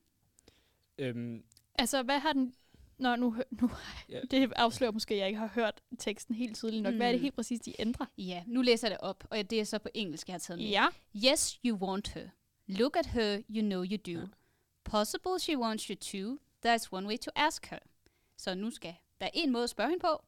[0.99, 1.43] øhm,
[1.75, 2.55] Altså, hvad har den...
[2.99, 3.71] Nå, nu, nu
[4.09, 4.21] Ja.
[4.31, 6.93] det afslører måske, at jeg ikke har hørt teksten helt tydeligt nok.
[6.93, 6.97] Mm.
[6.97, 7.23] Hvad er det Mm.
[7.23, 8.07] helt præcis, de ændrer?
[8.19, 10.59] Ja, nu læser jeg det op, og det er så på engelsk, jeg har taget
[10.61, 10.69] med.
[10.69, 10.87] Ja.
[11.33, 12.29] Yes, you want her.
[12.67, 14.27] Look at her, you know you do.
[14.85, 16.39] Possible she wants you to.
[16.67, 17.79] There's one way to ask her.
[18.37, 20.25] Så nu skal der er en måde at spørge hende på.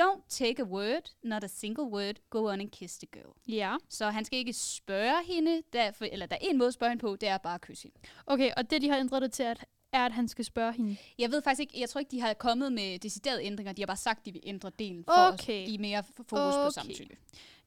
[0.00, 2.14] Don't take a word, not a single word.
[2.30, 3.32] Go on and kiss the girl.
[3.48, 3.76] Ja.
[3.88, 7.00] Så han skal ikke spørge hende, derfor, eller der er en måde at spørge hende
[7.00, 7.96] på, det er bare at kysse hende.
[8.26, 10.96] Okay, og det, de har ændret det til, at, er, at han skal spørge hende.
[11.18, 13.72] Jeg ved faktisk ikke, jeg tror ikke, de har kommet med deciderede ændringer.
[13.72, 15.60] De har bare sagt, de vil ændre delen for Okay.
[15.62, 16.70] at give mere fokus på Okay.
[16.70, 17.16] samtykke.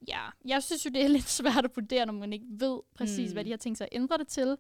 [0.08, 3.30] Ja, jeg synes jo, det er lidt svært at vurdere, når man ikke ved præcis,
[3.30, 3.34] mm.
[3.34, 4.58] hvad de har tænkt sig at ændre det til.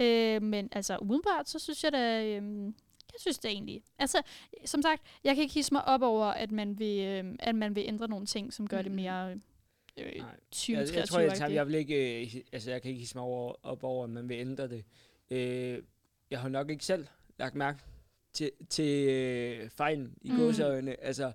[0.00, 2.24] Øh, men altså, udenbart, så synes jeg da...
[2.26, 2.72] Øh,
[3.14, 3.82] jeg synes det egentlig.
[3.98, 4.22] Altså,
[4.64, 7.74] som sagt, jeg kan ikke hisse mig op over, at man vil, øh, at man
[7.76, 9.32] vil ændre nogle ting, som gør det mere
[9.96, 10.36] øh, nej.
[10.50, 13.16] 20 jeg, jeg tror, jeg, tager, jeg vil ikke, øh, altså jeg kan ikke hisse
[13.16, 14.84] mig over, op over, at man vil ændre det.
[15.30, 15.82] Øh,
[16.30, 17.06] jeg har nok ikke selv
[17.38, 17.78] lagt mærke
[18.32, 20.36] til, til øh, fejlen i Mm.
[20.36, 21.04] gåseøjne.
[21.04, 21.32] Altså,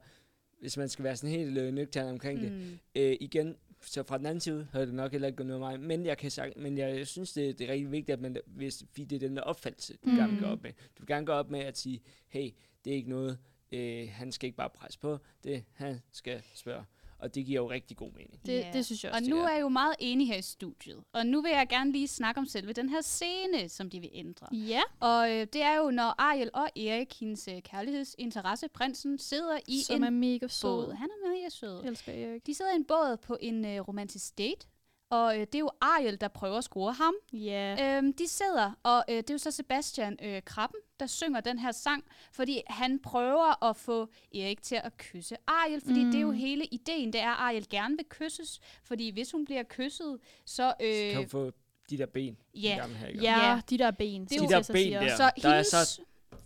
[0.59, 2.49] hvis man skal være sådan helt øh, nøgtern omkring mm.
[2.49, 2.79] det.
[2.95, 5.79] Øh, igen, så fra den anden side havde det nok heller ikke gået noget mig.
[5.79, 8.83] Men jeg, kan sagt, men jeg synes, det, det er rigtig vigtigt, at man, hvis,
[8.91, 10.15] fordi det er den der opfattelse, du mm.
[10.15, 10.51] gerne vil gå Mm.
[10.51, 10.71] op med.
[10.71, 12.49] Du vil gerne gå op med at sige, hey,
[12.85, 13.37] det er ikke noget,
[13.71, 16.83] øh, han skal ikke bare presse på, det han skal spørge.
[17.19, 18.39] Og det giver jo rigtig god mening.
[18.45, 18.69] Det, Ja.
[18.73, 21.03] det synes jeg Og også, det nu er jeg jo meget enig her i studiet.
[21.13, 24.09] Og nu vil jeg gerne lige snakke om selve den her scene, som de vil
[24.13, 24.47] ændre.
[24.51, 29.57] Ja, Og øh, det er jo, når Ariel og Erik, hendes øh, kærlighedsinteresse, prinsen, sidder
[29.67, 30.69] i som en er mega sød.
[30.69, 30.93] båd.
[30.93, 31.79] Han er mega sød.
[31.81, 32.45] Jeg elsker Erik.
[32.47, 34.67] De sidder i en båd på en øh, romantisk date.
[35.09, 37.13] Og øh, det er jo Ariel, der prøver at score ham.
[37.33, 37.97] Ja.
[37.97, 41.59] Øhm, de sidder, og øh, det er jo så Sebastian øh, Krabben, der synger den
[41.59, 46.11] her sang, fordi han prøver at få Erik til at kysse Ariel, fordi mm.
[46.11, 46.37] det er jo Mm.
[46.37, 50.73] hele ideen, det er, at Ariel gerne vil kysses, fordi hvis hun bliver kysset, så...
[50.81, 51.51] Øh, Øh, kan du få
[51.89, 53.23] de der ben, ja, ikke?
[53.23, 53.61] Ja, Ja.
[53.69, 54.25] de der ben.
[54.25, 54.99] Det er De der ben siger.
[54.99, 55.15] der.
[55.15, 56.01] så der er hendes, så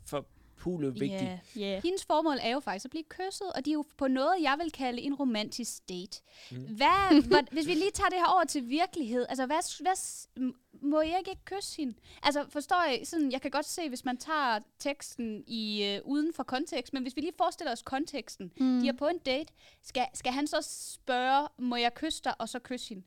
[0.05, 0.26] for
[0.64, 1.22] pulet vigtigt.
[1.22, 1.82] ja, Ja.
[1.84, 4.55] hendes formål er jo faktisk at blive kysset, og de er jo på noget, jeg
[4.64, 6.22] vil kalde en romantisk date.
[6.51, 6.57] Mm.
[6.57, 10.28] Hvad, hvad, hvis vi lige tager det her over til virkelighed, altså hvad, hvad,
[10.82, 11.93] må jeg ikke kysse hende?
[12.24, 16.34] Altså forstår jeg, sådan, jeg kan godt se, hvis man tager teksten i øh, uden
[16.34, 18.82] for kontekst, men hvis vi lige forestiller os konteksten, mm.
[18.82, 19.53] de er på en date,
[19.84, 23.03] skal, skal han så spørge, må jeg kysse dig, og så kysse hende?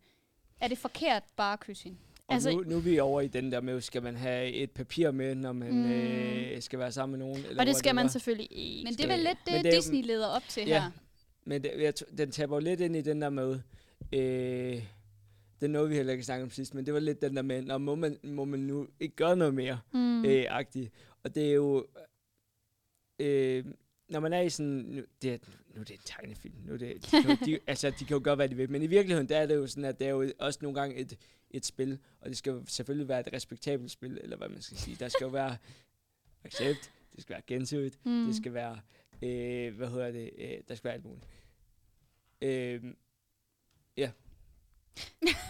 [0.61, 1.99] Er det forkert bare at kysse hende?
[2.29, 4.71] Og Altså- nu, nu er vi over i den der med, skal man have et
[4.71, 5.91] papir med, når man Mm.
[5.91, 7.45] øh, skal være sammen med nogen?
[7.45, 8.11] Eller Og det skal man whatever.
[8.13, 8.85] selvfølgelig ikke.
[8.85, 10.83] Men det er vel lidt det, det Disney leder op til Ja.
[10.83, 10.91] her.
[11.45, 13.61] Men det, jeg, den taber jo lidt ind i den der med,
[14.13, 14.83] øh,
[15.61, 17.43] det er noget, vi heller ikke snakket om sidst, men det var lidt den der
[17.43, 20.25] med, når må man, må man nu ikke gøre noget mere, Mm.
[20.25, 20.91] øh, agtigt.
[21.25, 21.87] Og det er jo,
[23.19, 23.65] øh,
[24.09, 25.39] når man er i sådan, nu, det er,
[25.75, 28.35] nu er det en tegnefilm, nu er det, de de, altså de kan jo gøre,
[28.35, 30.33] hvad de vil, men i virkeligheden, der er det jo sådan, at det er jo
[30.39, 31.17] også nogle gange et,
[31.57, 34.77] et spil, og det skal jo selvfølgelig være et respektabelt spil, eller hvad man skal
[34.79, 34.97] sige.
[34.97, 35.57] Der skal jo være
[36.45, 38.27] accept, det skal være gensidigt, Mm.
[38.27, 38.81] det skal være,
[39.23, 41.27] øh, hvad hedder det, øh, der skal være alt muligt.
[42.43, 42.83] Øh,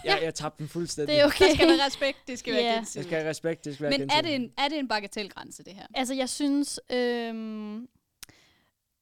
[0.05, 1.13] Jeg, jeg tabte den fuldstændig.
[1.15, 1.45] Det er okay.
[1.49, 2.63] Der skal være respekt, det skal Ja.
[2.63, 3.07] være gensidigt.
[3.09, 4.43] skal have respekt, det skal være Men er det, gensidigt.
[4.59, 5.87] en, er det en bagatelgrænse, det her?
[5.95, 6.81] Altså, jeg synes...
[6.91, 7.89] Øhm,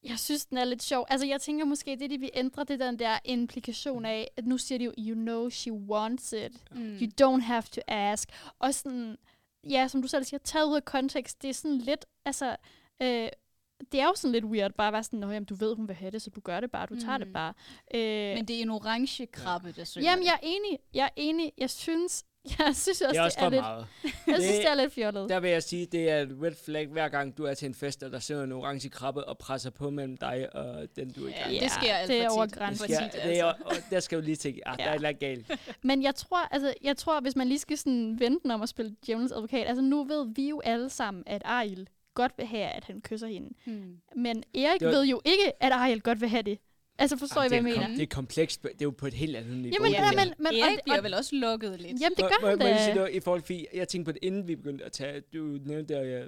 [0.05, 1.07] jeg synes, den er lidt sjov.
[1.11, 4.47] Altså, jeg tænker måske, det de vil ændre, det er den der implikation af, at
[4.47, 6.53] nu siger de jo, you know she wants it.
[6.73, 6.99] Mm.
[7.01, 8.29] You don't have to ask.
[8.59, 9.17] Og sådan,
[9.71, 12.57] ja, som du selv siger, taget ud af kontekst, det er sådan lidt, altså,
[13.03, 13.29] øh,
[13.93, 15.89] det er jo sådan lidt weird, bare at være sådan, Nå, jamen, du ved, hun
[15.89, 17.33] vil have det, så du gør det bare, du tager det Mm.
[17.33, 17.55] bare.
[17.95, 20.11] Øh, Men det er en orange krabbe, der synger.
[20.11, 22.25] jamen, jeg er enig, jeg er enig, jeg synes,
[22.59, 23.87] jeg synes også, Det er også det er for lidt, meget.
[24.27, 25.29] jeg synes, Det- det er lidt fjollet.
[25.29, 27.75] Der vil jeg sige, det er et red flag, hver gang du er til en
[27.75, 31.25] fest, og der sidder en orange krabbe og presser på mellem dig og den, du
[31.25, 31.61] er i gang med.
[31.61, 32.87] det sker alt det er over grænsen.
[32.87, 33.63] For Ja, tit, det er, altså.
[33.65, 35.51] og der skal du lige tænke, ah, der er andet galt.
[35.83, 38.97] Men jeg tror, altså, jeg tror, hvis man lige skal sådan vente om at spille
[39.07, 42.85] djævelens advokat, altså nu ved vi jo alle sammen, at Ariel godt vil have, at
[42.85, 43.49] han kysser hende.
[43.67, 43.97] Hmm.
[44.17, 46.59] Men Erik Det var- ved jo ikke, at Ariel godt vil have det.
[46.99, 47.95] Altså forstår I, Ah, hvad jeg det, er mener?
[47.97, 48.63] det er komplekst.
[48.63, 49.73] Det er jo på et helt andet niveau.
[49.73, 52.01] Jamen, det ja, men, men Erik bliver vel også lukket lidt.
[52.01, 52.95] Jamen, det gør må, han må jeg sige da.
[52.95, 55.95] noget i forhold til, jeg tænkte på det, inden vi begyndte at tage, du nævnte
[55.95, 56.25] der, ja,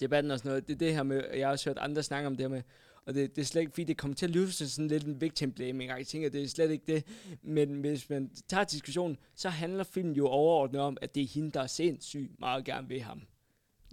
[0.00, 2.26] debatten og sådan noget, det er det her med, jeg har også hørt andre snakke
[2.26, 2.62] om det her med,
[3.06, 5.04] og det, det er slet ikke, fordi det kommer til at lyde som sådan lidt
[5.04, 7.04] en victim blaming, og jeg tænker, det er slet ikke det,
[7.42, 11.50] men hvis man tager diskussionen, så handler filmen jo overordnet om, at det er hende,
[11.50, 13.22] der er sindssygt meget gerne ved ham.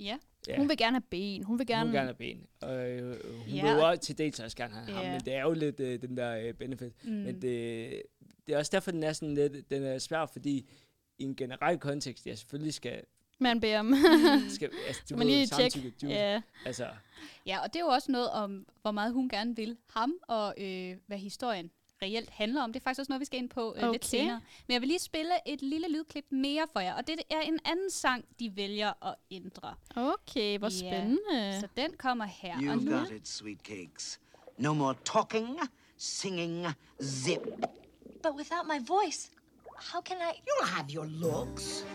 [0.01, 0.17] Ja.
[0.47, 0.57] Ja.
[0.57, 1.43] Hun vil gerne have ben.
[1.43, 1.81] Hun vil gerne...
[1.81, 2.47] Hun vil gerne have ben.
[2.61, 3.61] Og øh, hun Ja.
[3.61, 5.11] vil jo også til dels også gerne have ham, Ja.
[5.11, 6.93] men det er jo lidt øh, den der øh, benefit.
[7.03, 7.11] Mm.
[7.11, 8.01] Men det,
[8.47, 10.69] det er også derfor, den er sådan lidt, den er svær, fordi
[11.19, 13.01] i en generel kontekst, ja, selvfølgelig skal,
[13.39, 13.93] Man beder om.
[14.55, 15.93] skal altså, du man lige tjekke?
[16.03, 16.41] Ja.
[16.65, 16.87] altså,
[17.45, 20.53] Ja, og det er jo også noget om, hvor meget hun gerne vil ham, og
[20.57, 21.71] øh, hvad historien
[22.01, 22.73] reelt handler om.
[22.73, 23.91] Det er faktisk også noget, vi skal ind på øh, Okay.
[23.91, 24.41] lidt senere.
[24.67, 27.59] Men jeg vil lige spille et lille lydklip mere for jer, og det er en
[27.65, 29.75] anden sang, de vælger at ændre.
[29.95, 30.89] Okay, hvor Ja.
[30.89, 31.59] spændende.
[31.59, 32.53] Så den kommer her.
[32.55, 34.19] og You've nu, got it, sweet cakes.
[34.57, 35.59] No more talking,
[35.97, 36.67] singing,
[37.03, 37.39] zip.
[38.23, 39.29] But without my voice,
[39.93, 40.31] how can I?
[40.47, 41.85] You'll have your looks,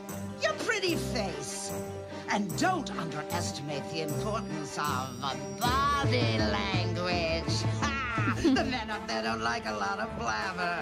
[0.44, 1.72] your pretty face.
[2.34, 5.00] And don't underestimate the importance of
[5.60, 7.85] body language.
[8.42, 10.78] The men up there don't like a lot of blabber.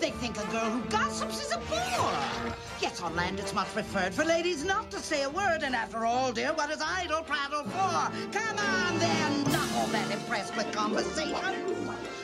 [0.00, 2.52] They think a girl who gossips is a bore.
[2.80, 5.62] Yes, on land it's much preferred for ladies not to say a word.
[5.64, 8.12] And after all, dear, what is idle prattle for?
[8.38, 11.54] Come on then, not all that impressed with conversation.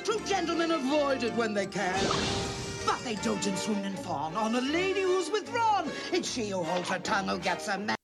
[0.04, 1.98] True gentlemen avoid it when they can.
[2.86, 5.90] But they dote and swoon and fawn on a lady who's withdrawn.
[6.12, 7.96] It's she who holds her tongue who gets a man.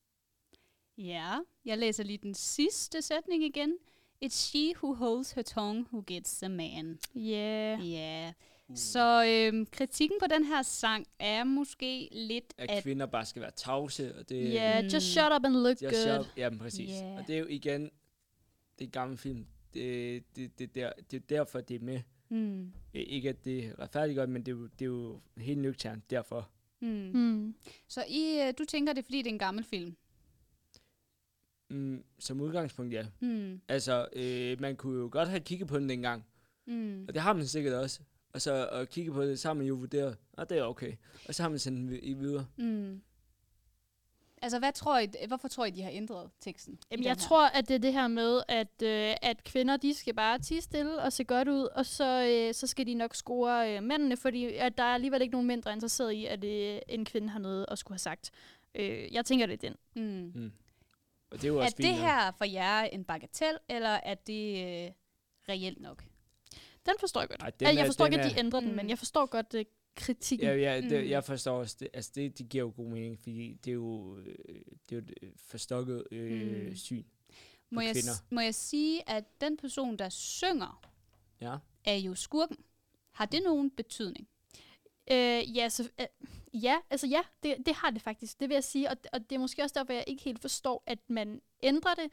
[0.98, 3.72] ja, jeg læser lige den sidste sætning igen.
[4.24, 6.98] It's she who holds her tongue who gets the man.
[7.14, 7.78] Ja.
[7.78, 8.32] Ja.
[8.74, 12.82] Så øhm, kritikken på den her sang er måske lidt, at at...
[12.82, 16.24] kvinder bare skal være tavse, og det Ja, just shut up and look Just good.
[16.24, 16.90] shut- Ja, men præcis.
[16.90, 17.16] Ja.
[17.18, 17.90] Og det er jo igen, det
[18.80, 19.46] er en gammel film.
[19.74, 22.00] Det, det, det, der, det er derfor, det er med.
[22.28, 26.10] Mm, Ikke at det er retfærdigt men det er jo, det er jo helt nøgternt
[26.10, 26.48] derfor.
[26.80, 27.10] mm.
[27.14, 27.54] Mm.
[27.88, 29.96] Så I, øh, du tænker, det er, fordi det er en gammel film?
[31.70, 33.06] Mm, som udgangspunkt, ja.
[33.20, 36.26] Mm, Altså, øh, man kunne jo godt have kigget på den dengang,
[36.66, 37.04] mm.
[37.08, 38.00] og det har man sikkert også.
[38.32, 40.92] Og så at kigge på det, så har man jo vurderet, at det er okay.
[41.28, 42.46] Og så har man sendt den i videre.
[42.56, 43.00] Mm.
[44.42, 46.78] Altså, hvad tror I, hvorfor tror I, de har ændret teksten?
[46.90, 47.16] Jamen, jeg her?
[47.16, 50.60] tror, at det er det her med, at, øh, at kvinder, de skal bare tige
[50.60, 54.16] stille og se godt ud, og så, øh, så skal de nok score øh, mændene,
[54.16, 57.38] fordi at der er alligevel ikke nogen mindre interesseret i, at øh, en kvinde har
[57.38, 58.30] noget at skulle have sagt.
[58.74, 59.76] Øh, jeg tænker, det er den.
[60.02, 60.42] Mm.
[60.42, 60.52] Mm.
[61.30, 62.06] Og det er jo Er også det fint nok.
[62.06, 64.56] her for jer en bagatel, eller er det
[64.86, 64.92] øh,
[65.48, 66.04] reelt nok?
[66.86, 67.42] Den forstår jeg godt.
[67.42, 68.76] Ej, den jeg er- forstår den ikke, at er- de ændrer den, Mm.
[68.76, 69.64] men jeg forstår godt øh,
[69.96, 70.46] kritikken.
[70.48, 71.10] Ja, ja det, Mm.
[71.10, 74.16] jeg forstår også, det, altså det, det giver jo god mening, fordi det er jo,
[74.18, 74.24] øh,
[74.88, 76.76] det er jo et øh, forstokket øh, Mm.
[76.76, 77.04] syn.
[77.70, 78.12] Må jeg, kvinder.
[78.30, 80.82] må jeg sige, at den person, der synger,
[81.40, 81.56] Ja.
[81.84, 82.56] er jo skurken.
[83.12, 84.28] Har det nogen betydning?
[85.12, 86.06] Øh, ja, så, øh,
[86.64, 89.36] ja, altså ja, det, det har det faktisk, det vil jeg sige, og, og det
[89.36, 92.11] er måske også derfor, jeg ikke helt forstår, at man ændrer det,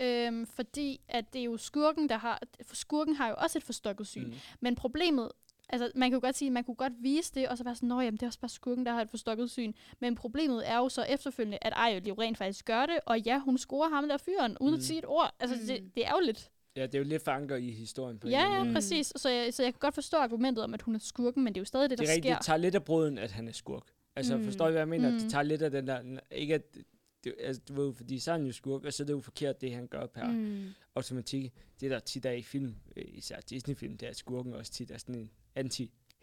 [0.00, 3.62] øhm, fordi at det er jo skurken, der har, for skurken har jo også et
[3.64, 4.34] forstokket syn, Mm.
[4.60, 5.30] men problemet,
[5.68, 7.88] altså man kan jo godt sige, man kunne godt vise det, og så være sådan,
[7.88, 10.76] nå jamen, det er også bare skurken, der har et forstokket syn, men problemet er
[10.76, 14.08] jo så efterfølgende, at Ariel jo rent faktisk gør det, og ja, hun scorer ham
[14.08, 14.78] der fyren, uden Mm.
[14.78, 15.66] at sige et ord, altså Mm.
[15.66, 16.50] det, det er jo lidt,
[16.80, 19.62] Ja, det er jo lidt fanker i historien på ja, ja, præcis, så jeg, så
[19.62, 21.90] jeg kan godt forstå argumentet om, at hun er skurken, men det er jo stadig
[21.90, 22.36] det, der Det er rigtigt, sker.
[22.38, 23.82] det tager lidt af brøden, at han er skurk.
[24.16, 24.44] Altså, Mm.
[24.44, 25.10] forstår I, hvad jeg mener?
[25.10, 25.18] Mm.
[25.18, 26.18] Det tager lidt af den der...
[26.30, 26.62] Ikke at...
[27.24, 29.20] Det, altså, du ved, fordi så er han jo skurk, og så er det jo
[29.20, 30.66] forkert, det han gør per mm.
[30.94, 31.52] Automatik.
[31.80, 34.90] Det der tit er i film, øh, især Disney-film, det er at skurken også tit
[34.90, 35.30] er sådan en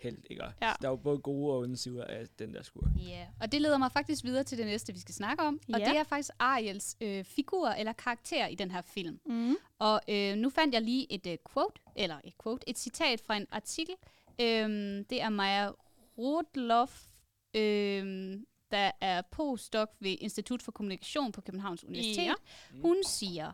[0.04, 0.44] anti-held, ikke?
[0.44, 0.72] Og Ja.
[0.72, 2.90] Så der er jo både gode og onde sider af den der skurk.
[3.08, 5.60] Ja, og det leder mig faktisk videre til det næste, vi skal snakke om.
[5.74, 5.86] Og Ja.
[5.90, 9.20] det er faktisk Ariels øh, figur eller karakter i den her film.
[9.26, 9.56] Mm.
[9.80, 13.38] Og øh, nu fandt jeg lige et øh, quote, eller et quote, et citat fra
[13.38, 13.96] en artikel.
[14.42, 15.70] Øhm, det er Maja
[16.18, 17.06] Rudloff,
[17.54, 18.38] øh,
[18.72, 22.24] der er postdoc ved Institut for Kommunikation på Københavns Universitet.
[22.26, 22.34] Ja.
[22.82, 23.52] Hun siger,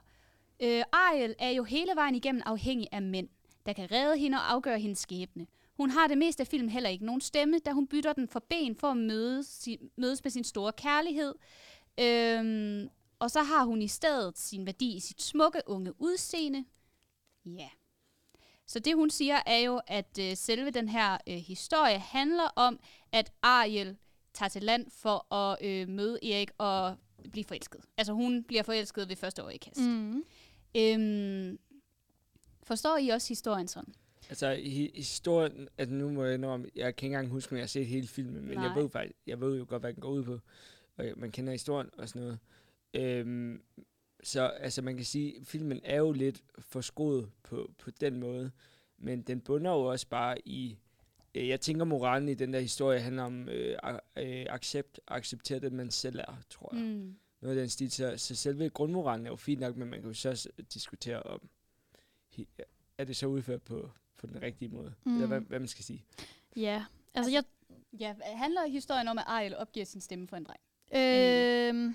[0.60, 3.30] øh, Ariel er jo hele vejen igennem afhængig af mænd,
[3.66, 5.48] der kan redde hende og afgøre hendes skæbne.
[5.78, 8.40] Hun har det meste af filmen heller ikke nogen stemme, da hun bytter den for
[8.50, 11.34] ben for at mødes, si- mødes med sin store kærlighed.
[12.00, 16.66] Øhm, og så har hun i stedet sin værdi i sit smukke unge udseende.
[17.46, 17.70] Ja.
[18.68, 22.80] Så det hun siger er jo, at øh, selve den her øh, historie handler om,
[23.12, 23.98] at Ariel
[24.34, 26.96] tager til land for at øh, møde Erik og
[27.32, 27.82] blive forelsket.
[27.98, 29.80] Altså hun bliver forelsket ved første øjekast.
[29.82, 30.24] Mm.
[30.78, 31.60] Øhm,
[32.64, 33.94] forstår I også historien sådan?
[34.30, 37.64] Altså, hi- historien, altså nu må jeg indrømme, jeg kan ikke engang huske, om jeg
[37.64, 38.68] har set hele filmen, men Nej.
[38.68, 40.40] jeg ved faktisk, jeg ved jo godt, hvad den går ud på,
[40.98, 42.40] og man kender historien og sådan noget.
[42.94, 43.62] Øhm,
[44.24, 48.52] så altså, man kan sige, at filmen er jo lidt forskruet på, på den måde,
[48.98, 50.78] men den bunder jo også bare i,
[51.36, 53.78] øh, jeg tænker moralen i den der historie handler om øh,
[54.18, 56.84] øh, accept, acceptere det, man selv er, tror jeg.
[56.86, 57.16] Mm.
[57.42, 60.10] Noget af den stil, så, så selve grundmoralen er jo fint nok, men man kan
[60.10, 61.50] jo så diskutere om,
[62.98, 63.92] er det så udført på,
[64.28, 65.14] på den rigtige måde, mm.
[65.14, 66.04] eller hvad, hvad man skal sige.
[66.56, 67.44] Ja, altså jeg...
[68.00, 70.60] Ja, handler historien om, at Ariel opgiver sin stemme for en dreng?
[70.96, 71.94] Øh,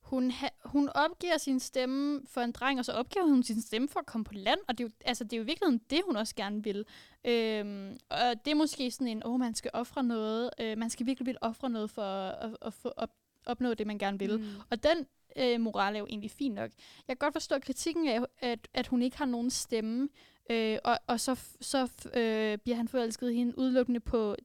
[0.00, 3.88] hun, ha, hun opgiver sin stemme for en dreng, og så opgiver hun sin stemme
[3.88, 6.00] for at komme på land, og det er jo, altså, det er jo virkelig det,
[6.06, 6.84] hun også gerne vil.
[7.24, 10.90] Øhm, og det er måske sådan en, åh, oh, man skal ofre noget, øh, man
[10.90, 13.10] skal virkelig vildt ofre noget for at, at, at få op,
[13.46, 14.38] opnå det, man gerne vil.
[14.38, 14.46] Mm.
[14.70, 16.70] Og den øh, moral er jo egentlig fin nok.
[17.08, 20.08] Jeg kan godt forstå kritikken af, at, at hun ikke har nogen stemme,
[20.50, 24.36] øh, og, og så, så øh, bliver han forelsket i hende udelukkende på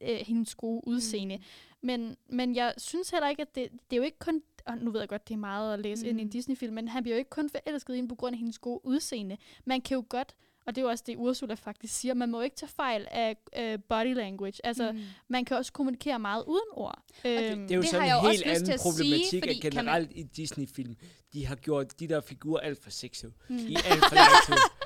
[0.00, 1.36] øh, hendes gode udseende.
[1.36, 1.42] Mm.
[1.82, 4.42] Men, men jeg synes heller ikke, at det, det er jo ikke kun...
[4.66, 6.08] Og nu ved jeg godt, det er meget at læse mm.
[6.08, 6.30] ind i en Mm.
[6.30, 8.80] Disney-film, men han bliver jo ikke kun forelsket i hende på grund af hendes gode
[8.84, 9.36] udseende.
[9.64, 10.34] Man kan jo godt,
[10.66, 13.36] og det er jo også det, Ursula faktisk siger, man må ikke tage fejl af
[13.56, 14.66] øh, body language.
[14.66, 15.00] Altså, mm.
[15.28, 17.02] Man kan også kommunikere meget uden ord.
[17.24, 19.56] Øhm, Det er jo Det har sådan jeg en helt anden at problematik, sige, fordi
[19.56, 20.96] at kan man- generelt i Disney-film,
[21.32, 23.32] de har gjort de der figurer alt for sexede.
[23.48, 23.56] Mm.
[23.56, 24.54] I alt for lang tid.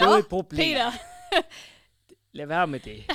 [0.00, 0.58] Det er jo et problem.
[0.60, 0.92] Peter.
[2.32, 3.04] Lad være med det.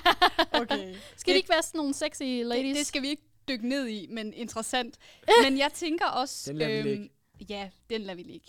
[0.52, 0.96] Okay.
[1.18, 2.66] skal det ikke være sådan nogle sexy ladies?
[2.66, 4.98] Det, det skal vi ikke dykke ned i, men interessant.
[5.44, 6.52] men jeg tænker også...
[6.52, 7.10] øhm, Den lader vi ligge.
[7.50, 8.48] Ja, den lader vi ligge.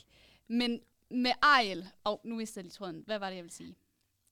[0.49, 1.89] Men med Ariel...
[2.05, 3.03] Og oh, nu mistede jeg lige tråden.
[3.07, 3.77] Hvad var det, jeg ville sige?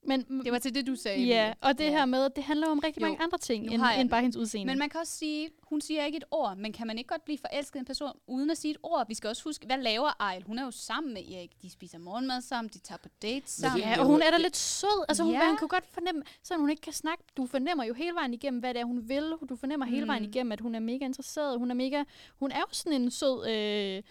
[0.03, 1.25] Men, Det var til det, du sagde.
[1.27, 3.83] ja, og det her med, at det handler om rigtig Jo, mange andre ting, end,
[3.99, 4.67] end bare hendes udseende.
[4.73, 7.25] Men man kan også sige, hun siger ikke et ord, men kan man ikke godt
[7.25, 9.09] blive forelsket i en person uden at sige et ord?
[9.09, 10.43] Vi skal også huske, hvad laver Ejl?
[10.47, 11.51] Hun er jo sammen med Erik.
[11.63, 13.81] De spiser morgenmad sammen, de tager på dates sammen.
[13.81, 15.05] Ja, og hun er da lidt sød.
[15.09, 15.47] Altså, hun, Ja.
[15.49, 17.25] man kan godt fornemme, så hun ikke kan snakke.
[17.37, 19.33] Du fornemmer jo hele vejen igennem, hvad det er, hun vil.
[19.49, 19.93] Du fornemmer mm.
[19.93, 20.29] hele vejen Mm.
[20.29, 21.59] igennem, at hun er mega interesseret.
[21.59, 22.05] Hun er mega,
[22.39, 24.03] hun er jo sådan en sød, øh,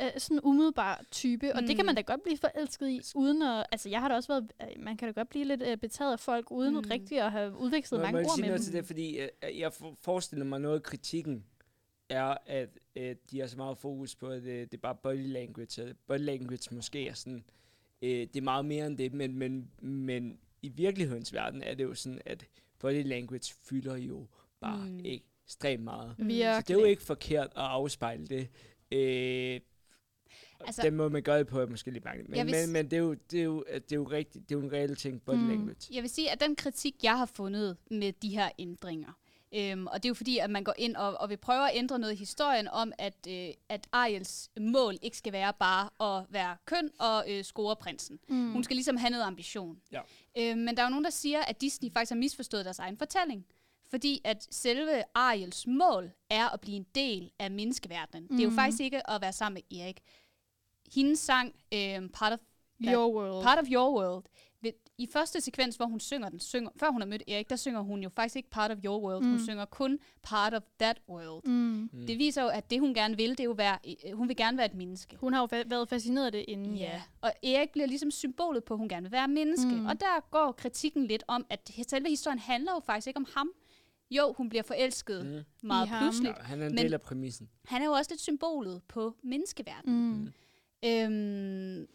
[0.00, 1.86] øh, sådan umiddelbar type, og det kan Mm.
[1.86, 4.82] man da godt blive forelsket i, uden at, altså jeg har da også været, øh,
[4.84, 6.80] man kan da godt blive lidt øh, betaget af folk, uden Mm.
[6.80, 6.88] mm.
[6.90, 8.64] rigtig at have udvekslet mange jeg ord sige med noget dem.
[8.64, 9.28] til det, fordi øh,
[9.58, 11.44] jeg for- forestiller mig noget af kritikken
[12.08, 15.26] er, at øh, de har så meget fokus på, at øh, det er bare body
[15.32, 17.44] language, og body language måske er sådan,
[18.02, 21.84] øh, det er meget mere end det, men, men, men i virkelighedens verden er det
[21.84, 22.46] jo sådan, at
[22.78, 24.26] body language fylder jo
[24.60, 24.92] bare Mm.
[24.92, 25.00] mm.
[25.04, 26.14] ekstremt meget.
[26.18, 26.24] Mm.
[26.24, 26.90] Så det er jo Virkelig.
[26.90, 28.48] ikke forkert at afspejle det.
[28.92, 29.60] Øh,
[30.66, 32.36] Altså- den måde, man gør det på, er måske lidt mærkeligt.
[32.36, 34.48] Jeg Men, vil men, men det, er jo, det, er jo, det er jo rigtigt.
[34.48, 35.42] Det er jo en reel ting, body Mm.
[35.42, 35.48] mm.
[35.48, 35.76] language.
[35.94, 39.12] Jeg vil sige, at den kritik, jeg har fundet med de her ændringer,
[39.54, 41.76] øhm, og det er jo fordi, at man går ind og, og vil prøve at
[41.76, 46.24] ændre noget i historien om, at, øh, at Ariels mål ikke skal være bare at
[46.30, 48.18] være køn og øh, score prinsen.
[48.28, 48.52] Mm.
[48.52, 49.78] Hun skal ligesom have noget ambition.
[49.92, 50.00] Ja.
[50.38, 52.96] Øh, men der er jo nogen, der siger, at Disney faktisk har misforstået deres egen
[52.98, 53.46] fortælling.
[53.90, 58.22] Fordi at selve Ariels mål er at blive en del af menneskeverdenen.
[58.22, 58.28] Mm.
[58.36, 58.58] Det er jo Mhm.
[58.58, 60.00] faktisk ikke at være sammen med Erik.
[60.94, 62.38] Hendes sang, øh, Part of
[62.80, 63.42] Your world.
[63.44, 64.24] Part of Your World.
[64.62, 67.56] Ved, I første sekvens, hvor hun synger den, synger, før hun har mødt Erik, der
[67.56, 69.20] synger hun jo faktisk ikke Part of Your World.
[69.22, 69.28] Mm.
[69.28, 69.44] Hun Mm.
[69.44, 71.42] synger kun Part of That World.
[71.46, 71.52] Mm.
[71.52, 71.88] Mm.
[71.92, 72.06] Mm.
[72.06, 74.36] Det viser jo, at det hun gerne vil, det er jo være, øh, hun vil
[74.36, 75.16] gerne være et menneske.
[75.16, 76.74] Hun har jo fa- været fascineret af det inden.
[76.76, 77.02] Ja.
[77.20, 79.70] Og Erik bliver ligesom symbolet på, at hun gerne vil være menneske.
[79.70, 79.80] Mm.
[79.80, 79.86] Mm.
[79.86, 83.50] Og der går kritikken lidt om, at selve historien handler jo faktisk ikke om ham.
[84.10, 85.66] Jo, hun bliver forelsket Mm.
[85.68, 86.02] meget I ham.
[86.02, 86.34] pludseligt.
[86.38, 87.48] Ja, han er en Men- del af præmissen.
[87.64, 90.08] Han er jo også lidt symbolet på menneskeverdenen.
[90.20, 90.32] Mm.
[90.84, 91.86] Øhm,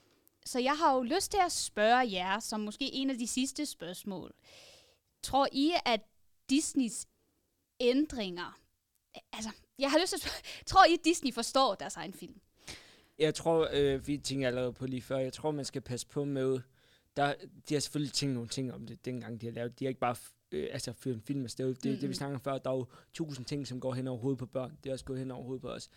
[0.46, 3.66] så jeg har jo lyst til at spørge jer, som måske en af de sidste
[3.66, 4.34] spørgsmål.
[5.24, 6.02] Tror I, at
[6.50, 7.08] Disneys
[7.80, 8.60] ændringer...
[9.34, 12.42] Altså, jeg har lyst til at spørge, tror I, at Disney forstår deres egen film?
[13.20, 16.26] Jeg tror, øh, vi tænker allerede på lige før, jeg tror, man skal passe på
[16.26, 16.60] med,
[17.18, 17.34] der,
[17.70, 19.80] de har selvfølgelig tænkt nogle ting om det, dengang de har lavet.
[19.80, 20.16] De har ikke bare
[20.52, 21.68] øh, altså, fyret en film afsted.
[21.68, 24.08] Det, det, det vi snakker om før, der er jo tusind ting, som går hen
[24.08, 24.78] over hovedet på børn.
[24.84, 25.90] Det er også gået hen over hovedet på os.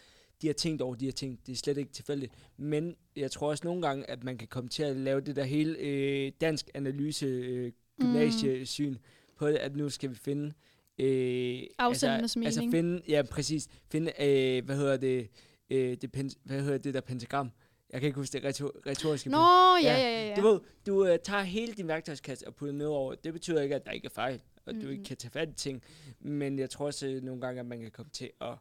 [0.44, 1.40] De har tænkt over de her ting.
[1.46, 2.32] Det er slet ikke tilfældigt.
[2.56, 5.44] Men jeg tror også nogle gange, at man kan komme til at lave det der
[5.44, 8.96] hele øh, dansk analyse øh, gymnasiesyn
[9.36, 10.52] på det, at nu skal vi finde...
[10.98, 12.72] Øh, Afsendernes altså, altså mening.
[12.72, 13.68] finde, ja, præcis.
[13.90, 15.28] Finde, øh, hvad hedder det,
[15.70, 17.50] øh, det pen, hvad hedder det der pentagram?
[17.92, 19.30] Jeg kan ikke huske det retor, retoriske.
[19.30, 20.34] Nå, ja, ja, ja, ja.
[20.34, 23.14] Du ved, du øh, tager hele din værktøjskasse og putter ned over.
[23.14, 24.90] Det betyder ikke, at der ikke er fejl, og du Mm-hmm.
[24.90, 25.82] ikke kan tage fat i ting.
[26.20, 28.54] Men jeg tror også øh, nogle gange, at man kan komme til at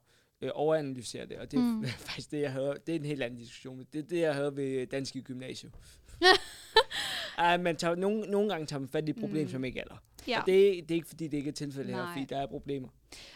[0.43, 1.37] øh, overanalysere det.
[1.37, 1.85] Og det er Mm.
[2.07, 2.75] faktisk det, jeg havde.
[2.87, 3.77] Det er en helt anden diskussion.
[3.77, 5.73] men Det er det, jeg havde ved danske gymnasium.
[7.37, 9.49] Ej, man tager, nogle, nogle gange tager man fat i et problem, Mm.
[9.51, 9.95] som ikke er der.
[10.27, 10.39] Ja.
[10.39, 12.47] Og det, er- det er ikke, fordi det ikke er tilfældet her, fordi der er
[12.47, 12.87] problemer.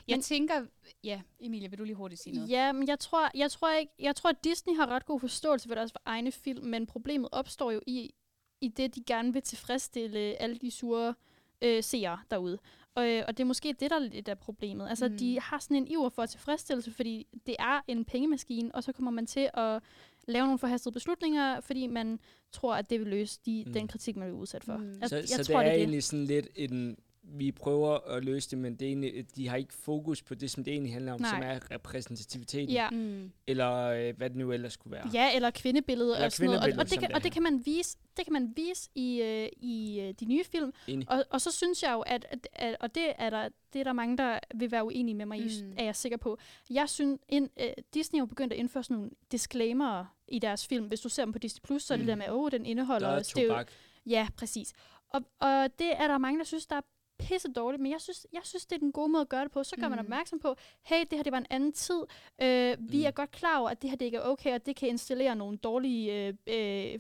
[0.08, 0.66] Jeg Men- tænker...
[1.04, 2.50] Ja, Emilie, vil du lige hurtigt sige noget?
[2.50, 5.68] Ja, men jeg tror, jeg tror ikke, jeg tror, at Disney har ret god forståelse
[5.68, 8.14] for deres egne film, men problemet opstår jo i,
[8.62, 11.16] i det, de gerne vil tilfredsstille alle de sure
[11.62, 12.58] øh, seere derude.
[12.98, 14.90] Og, øh, og det er måske det, der er lidt af problemet.
[14.90, 15.18] Altså, Mm.
[15.18, 19.12] de har sådan en iver for tilfredsstillelse, fordi det er en pengemaskine, og så kommer
[19.12, 19.82] man til at
[20.28, 22.20] lave nogle forhastede beslutninger, fordi man
[22.52, 23.74] tror, at det vil løse de, Mm.
[23.74, 24.78] den kritik, man er udsat for.
[24.78, 24.90] Mm.
[25.02, 25.80] Altså, så jeg så tror, det er, det er det.
[25.82, 26.98] egentlig sådan lidt en...
[27.30, 30.52] Vi prøver at løse det, men det er egentlig, de har ikke fokus på det,
[30.52, 31.30] som det egentlig handler om, Nej.
[31.30, 32.70] som er repræsentativiteten.
[32.70, 32.90] Ja.
[32.90, 33.32] Mm.
[33.48, 35.10] Eller øh, hvad det nu ellers skulle være.
[35.14, 36.74] Ja, eller kvindebilledet Eller og sådan noget.
[36.74, 39.22] Og, og, det kan, det og det kan man vise, det kan man vise i,
[39.22, 40.74] øh, i øh, de nye film.
[40.88, 41.10] Enig.
[41.12, 43.84] Og, og så synes jeg jo, at, at, at og det er, der, det er
[43.84, 45.74] der mange, der vil være uenige med mig i, Mm.
[45.78, 46.38] er jeg sikker på.
[46.70, 50.86] Jeg synes, ind, øh, Disney jo begyndt at indføre sådan nogle disclaimer i deres film.
[50.86, 52.08] Hvis du ser dem på Disney+, Plus, så er det Mm.
[52.08, 53.10] der med, åh, oh, den indeholder...
[53.10, 53.72] Der er tobak.
[54.06, 54.74] Ja, præcis.
[55.10, 56.82] Og, og det er der mange, der synes, der er
[57.20, 59.52] pisse dårligt, men jeg synes, jeg synes, det er den gode måde at gøre det
[59.52, 59.64] på.
[59.64, 59.90] Så gør mm.
[59.90, 62.02] man opmærksom på, hey, det her det var en anden tid.
[62.42, 63.04] Øh, vi Mm.
[63.06, 65.36] er godt klar over, at det her det ikke er okay, og det kan installere
[65.36, 67.00] nogle dårlige, øh, øh,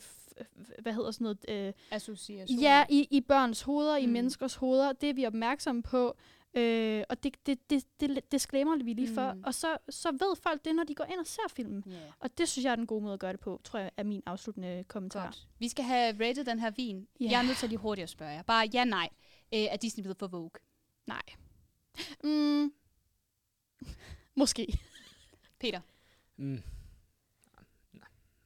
[0.80, 2.59] hvad hedder sådan noget, øh, Association.
[2.59, 4.03] ja, i, i børns hoveder, mm.
[4.03, 4.93] i menneskers hoveder.
[4.93, 6.15] Det er vi opmærksomme på.
[6.53, 7.59] Øh, og det, det,
[7.99, 9.34] det, det, sklæmmer vi lige for.
[9.34, 9.43] Mm.
[9.45, 11.84] Og så, så ved folk det, når de går ind og ser filmen.
[11.88, 11.97] Yeah.
[12.20, 14.03] Og det synes jeg er den gode måde at gøre det på, tror jeg er
[14.03, 15.26] min afsluttende kommentar.
[15.26, 15.47] Godt.
[15.59, 17.07] Vi skal have rated den her vin.
[17.20, 17.28] Ja.
[17.32, 18.41] Jeg er nødt til lige hurtigt at spørge jer.
[18.41, 19.09] Bare ja, nej.
[19.54, 20.50] Øh, er Disney blevet for Vogue?
[21.08, 21.22] Nej.
[22.24, 22.74] Mm.
[24.36, 24.80] Måske.
[25.60, 25.82] Peter?
[26.38, 26.64] Mm.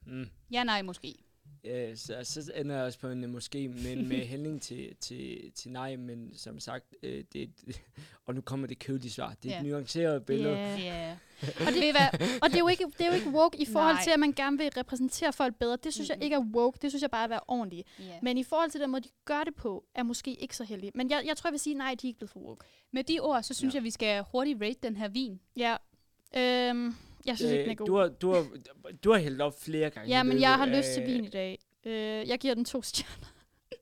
[0.06, 0.30] Mm.
[0.52, 1.16] Ja, nej, måske.
[1.64, 5.52] Ja, så, så ender jeg også på en øh, måske, men med hældning til, til,
[5.56, 7.82] til nej, men som sagt, øh, det, er et-
[8.26, 9.34] og nu kommer det kedelige svar.
[9.44, 9.70] Det er et Ja.
[9.70, 10.56] nuanceret billede.
[10.58, 10.78] Ja.
[10.78, 11.18] Ja.
[11.68, 11.96] Og det,
[12.42, 14.04] og det er jo ikke, det er jo ikke woke i forhold Nej.
[14.04, 15.78] til, at man gerne vil repræsentere folk bedre.
[15.84, 16.18] Det synes Mm-mm.
[16.20, 16.78] jeg ikke er woke.
[16.82, 17.86] Det synes jeg bare er at være ordentlig.
[18.02, 18.12] Yeah.
[18.22, 20.92] Men i forhold til den måde, de gør det på, er måske ikke så heldig.
[20.96, 22.66] Men jeg, jeg tror, jeg vil sige, nej, de er ikke blevet for woke.
[22.94, 23.78] Med de ord, så synes Ja.
[23.78, 25.40] jeg, vi skal hurtigt rate den her vin.
[25.58, 25.76] Ja.
[26.38, 26.96] Øhm,
[27.26, 27.86] jeg synes ikke, den er Øh, god.
[27.88, 28.46] du, har, du, har,
[29.04, 30.10] du har hældt op flere gange.
[30.10, 31.60] ja, men løbet jeg har lyst til vin i dag.
[31.86, 31.94] Øh,
[32.30, 33.28] jeg giver den to stjerner.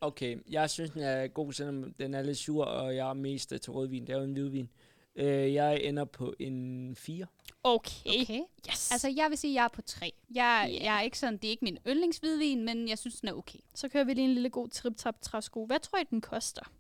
[0.02, 3.54] Okay, jeg synes, den er god, selvom den er lidt sur, og jeg er mest
[3.54, 4.08] øh, til rødvin.
[4.08, 4.70] Det er jo en hvidvin.
[5.16, 7.26] Øh, jeg ender på en 4.
[7.64, 7.90] Okay.
[8.22, 8.40] Okay.
[8.70, 8.92] Yes.
[8.92, 10.12] Altså, jeg vil sige, at jeg er på tre.
[10.36, 10.84] Jeg, Yeah.
[10.84, 13.60] jeg er ikke sådan, det er ikke min yndlingshvidvin, men jeg synes, den er okay.
[13.76, 15.66] så kører vi lige en lille god trip-tap træsko.
[15.66, 16.72] Hvad tror I, den koster?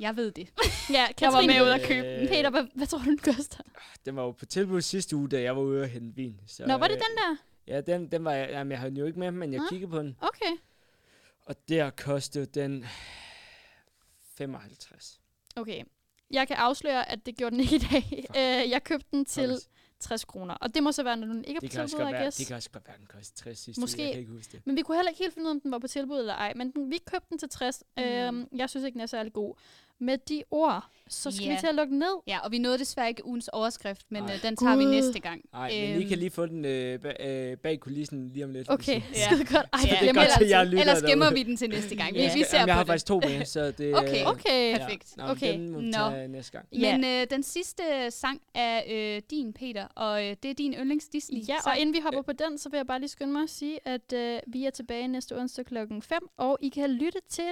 [0.00, 0.48] Jeg ved det.
[0.90, 2.28] Ja, Jeg var med at at købe den.
[2.28, 3.58] Peter, hvad, hvad tror du, den koster?
[4.04, 6.40] Den var jo på tilbud sidste uge, da jeg var ude og hente vin.
[6.46, 7.36] Så, Nå, var det øh, den der?
[7.66, 9.66] Ja, den, den var jeg, jamen, jeg havde den jo ikke med, men jeg Nå.
[9.70, 10.16] kiggede på den.
[10.20, 10.56] Okay.
[11.46, 12.86] Og der kostede den
[14.36, 15.20] 55.
[15.56, 15.82] Okay.
[16.30, 18.26] Jeg kan afsløre, at det gjorde den ikke i dag.
[18.36, 19.66] Øh, jeg købte den til Fuck.
[20.00, 20.54] 60 kroner.
[20.54, 22.30] Og det må så være, når den ikke er på Det kan, også tilbud, være,
[22.30, 24.02] det kan også godt være, den kostede 60 sidste Måske.
[24.02, 24.66] Jeg kan ikke huske det.
[24.66, 26.34] Men vi kunne heller ikke helt finde ud af, om den var på tilbud eller
[26.34, 26.52] ej.
[26.56, 27.82] Men den, vi købte den til 60.
[27.96, 28.02] Mm.
[28.02, 29.54] Øhm, jeg synes ikke, den er særlig god.
[29.98, 31.52] Med de ord, så skal Ja.
[31.52, 32.14] vi til at lukke den ned.
[32.26, 34.34] Ja, og vi nåede desværre ikke ugens overskrift, men Ej.
[34.34, 34.90] øh, den tager vi Gud.
[34.90, 35.42] næste gang.
[35.52, 38.52] Nej, men I Øhm, kan lige få den øh, bag, øh, bag kulissen lige om
[38.52, 38.70] lidt.
[38.70, 39.26] Okay, Ja.
[39.26, 39.66] skide godt.
[39.72, 41.38] Ej, Ja, det er godt, jeg at jeg lytter Ellers gemmer derude.
[41.38, 42.14] vi den til næste gang.
[42.14, 42.86] Vi, Ja, vi ser jamen, jeg har det.
[42.88, 43.96] faktisk to med, så det...
[43.96, 44.20] Okay.
[44.20, 44.70] øh, Okay.
[44.72, 44.78] ja.
[44.78, 45.16] Perfekt.
[45.16, 45.52] Nå, Okay.
[45.52, 45.92] Den må vi Nå.
[46.10, 46.66] tage næste gang.
[46.72, 46.96] Ja.
[46.96, 51.08] Men øh, den sidste sang er øh, din, Peter, og øh, det er din yndlings
[51.08, 53.42] Disney Ja, og inden vi hopper på den, så vil jeg bare lige skynde mig
[53.42, 57.18] at sige, at øh, vi er tilbage næste onsdag klokken 5, og I kan lytte
[57.30, 57.42] til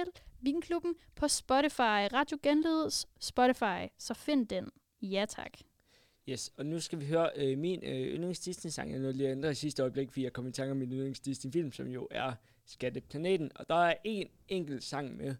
[0.41, 4.69] Vinklubben på Spotify, Radio Genlyds Spotify, så find den.
[5.01, 5.51] Ja, tak.
[6.29, 8.91] Yes, og nu skal vi høre øh, min øh, yndlings Disney-sang.
[8.91, 10.91] Jeg nåede lige at ændre i sidste øjeblik, fordi jeg kom i tanke om min
[10.91, 12.33] yndlings Disney-film, som jo er
[12.65, 13.51] Skatteplaneten.
[13.55, 15.35] Og der er en enkelt sang med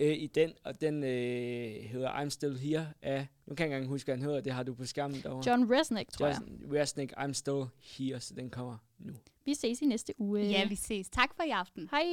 [0.00, 1.10] øh, i den, og den øh,
[1.84, 3.26] hedder I'm Still Here af...
[3.46, 4.40] Nu kan jeg ikke engang huske, hvad den hedder.
[4.40, 5.50] Det har du på skærmen derovre.
[5.50, 6.36] John Resnick, tror jeg.
[6.40, 9.12] Justin Resnick, I'm Still Here, så den kommer nu.
[9.44, 10.40] Vi ses i næste uge.
[10.40, 11.08] Ja, vi ses.
[11.08, 11.88] Tak for i aften.
[11.90, 12.04] Hej.